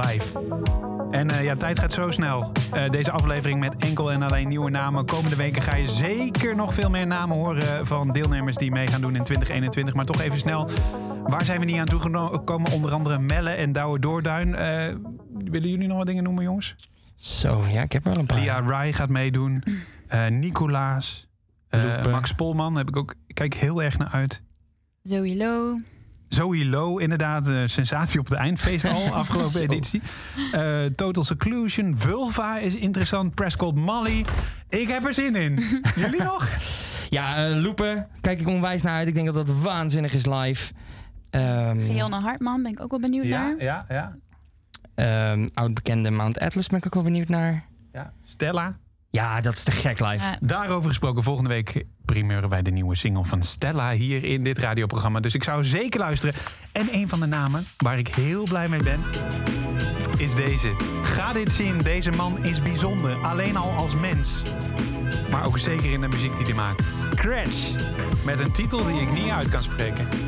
Blijf. 0.00 0.32
En 1.10 1.30
eh, 1.30 1.42
ja, 1.44 1.56
tijd 1.56 1.78
gaat 1.78 1.92
zo 1.92 2.10
snel. 2.10 2.52
Eh, 2.72 2.90
deze 2.90 3.10
aflevering 3.10 3.60
met 3.60 3.76
enkel 3.76 4.12
en 4.12 4.22
alleen 4.22 4.48
nieuwe 4.48 4.70
namen. 4.70 5.06
Komende 5.06 5.36
weken 5.36 5.62
ga 5.62 5.76
je 5.76 5.88
zeker 5.88 6.56
nog 6.56 6.74
veel 6.74 6.90
meer 6.90 7.06
namen 7.06 7.36
horen 7.36 7.86
van 7.86 8.12
deelnemers 8.12 8.56
die 8.56 8.70
mee 8.70 8.86
gaan 8.86 9.00
doen 9.00 9.16
in 9.16 9.22
2021. 9.22 9.94
Maar 9.94 10.04
toch 10.04 10.20
even 10.20 10.38
snel. 10.38 10.68
Waar 11.24 11.44
zijn 11.44 11.58
we 11.60 11.64
niet 11.66 11.78
aan 11.78 11.84
toegekomen? 11.86 12.72
Onder 12.72 12.92
andere 12.92 13.18
Melle 13.18 13.50
en 13.50 13.72
Douwe 13.72 13.98
Doorduin. 13.98 14.54
Eh, 14.54 14.94
willen 15.44 15.68
jullie 15.68 15.88
nog 15.88 15.96
wat 15.96 16.06
dingen 16.06 16.24
noemen, 16.24 16.44
jongens? 16.44 16.76
Zo, 17.16 17.64
ja, 17.68 17.82
ik 17.82 17.92
heb 17.92 18.04
wel 18.04 18.16
een 18.16 18.26
paar. 18.26 18.38
Lia 18.38 18.60
Rai 18.60 18.92
gaat 18.92 19.08
meedoen. 19.08 19.62
Eh 20.08 20.26
Nicolaas. 20.26 21.28
eh. 21.68 22.04
Max 22.04 22.32
Polman 22.32 22.76
heb 22.76 22.88
ik 22.88 22.96
ook. 22.96 23.14
Kijk 23.26 23.54
heel 23.54 23.82
erg 23.82 23.98
naar 23.98 24.10
uit. 24.10 24.42
Zoe 25.02 25.36
Lo. 25.36 25.76
Zoe 26.30 26.66
Low, 26.66 27.00
inderdaad, 27.00 27.48
eh, 27.48 27.62
sensatie 27.64 28.20
op 28.20 28.28
de 28.28 28.36
eindfeest 28.36 28.84
al, 28.84 29.14
afgelopen 29.22 29.60
editie. 29.60 30.02
Eh, 30.52 30.84
Total 30.84 31.24
Seclusion, 31.24 31.98
Vulva 31.98 32.58
is 32.58 32.74
interessant, 32.76 33.34
Prescott 33.34 33.76
Molly. 33.78 34.24
Ik 34.68 34.88
heb 34.88 35.04
er 35.06 35.14
zin 35.14 35.36
in. 35.36 35.58
Jullie 35.96 36.22
nog? 36.22 36.48
Ja, 37.08 37.46
eh 37.48 37.62
Loepen, 37.62 38.06
kijk 38.20 38.40
ik 38.40 38.46
onwijs 38.48 38.82
naar 38.82 38.94
uit. 38.94 39.08
Ik 39.08 39.14
denk 39.14 39.26
dat 39.26 39.46
dat 39.46 39.56
waanzinnig 39.60 40.12
is 40.14 40.26
live. 40.26 40.72
Ehm 41.30 41.78
Fiona 41.84 42.20
Hartman 42.20 42.62
ben 42.62 42.72
ik 42.72 42.80
ook 42.82 42.90
wel 42.90 43.00
benieuwd 43.00 43.26
naar. 43.26 43.54
ja, 43.58 43.84
ja. 43.88 44.16
ehm, 44.94 45.48
oud-bekende 45.54 46.10
Mount 46.10 46.38
Atlas 46.40 46.66
ben 46.66 46.78
ik 46.78 46.86
ook 46.86 46.94
wel 46.94 47.02
benieuwd 47.02 47.28
naar. 47.28 47.64
ja. 47.92 48.12
Stella. 48.24 48.76
Ja, 49.10 49.40
dat 49.40 49.52
is 49.52 49.62
te 49.62 49.70
gek 49.70 50.00
live. 50.00 50.24
Ja. 50.24 50.38
Daarover 50.40 50.88
gesproken, 50.88 51.22
volgende 51.22 51.48
week 51.48 51.84
primeuren 52.04 52.48
wij 52.48 52.62
de 52.62 52.70
nieuwe 52.70 52.94
single 52.94 53.24
van 53.24 53.42
Stella 53.42 53.92
hier 53.92 54.24
in 54.24 54.42
dit 54.42 54.58
radioprogramma. 54.58 55.20
Dus 55.20 55.34
ik 55.34 55.44
zou 55.44 55.64
zeker 55.64 56.00
luisteren. 56.00 56.34
En 56.72 56.88
een 56.94 57.08
van 57.08 57.20
de 57.20 57.26
namen 57.26 57.66
waar 57.76 57.98
ik 57.98 58.08
heel 58.08 58.44
blij 58.44 58.68
mee 58.68 58.82
ben, 58.82 59.00
is 60.16 60.34
deze. 60.34 60.72
Ga 61.02 61.32
dit 61.32 61.52
zien, 61.52 61.78
deze 61.78 62.10
man 62.10 62.44
is 62.44 62.62
bijzonder. 62.62 63.14
Alleen 63.14 63.56
al 63.56 63.70
als 63.70 63.94
mens. 63.94 64.42
Maar 65.30 65.46
ook 65.46 65.58
zeker 65.58 65.92
in 65.92 66.00
de 66.00 66.08
muziek 66.08 66.36
die 66.36 66.44
hij 66.44 66.54
maakt. 66.54 66.82
Cratch. 67.14 67.74
Met 68.24 68.38
een 68.40 68.52
titel 68.52 68.84
die 68.84 69.00
ik 69.00 69.12
niet 69.12 69.30
uit 69.30 69.48
kan 69.48 69.62
spreken. 69.62 70.08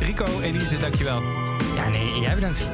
Rico, 0.00 0.40
Elise, 0.40 0.78
dankjewel. 0.78 1.22
Ja, 1.74 1.88
nee, 1.88 2.20
jij 2.20 2.34
bedankt. 2.34 2.66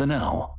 Podcast 0.00 0.18
van 0.18 0.49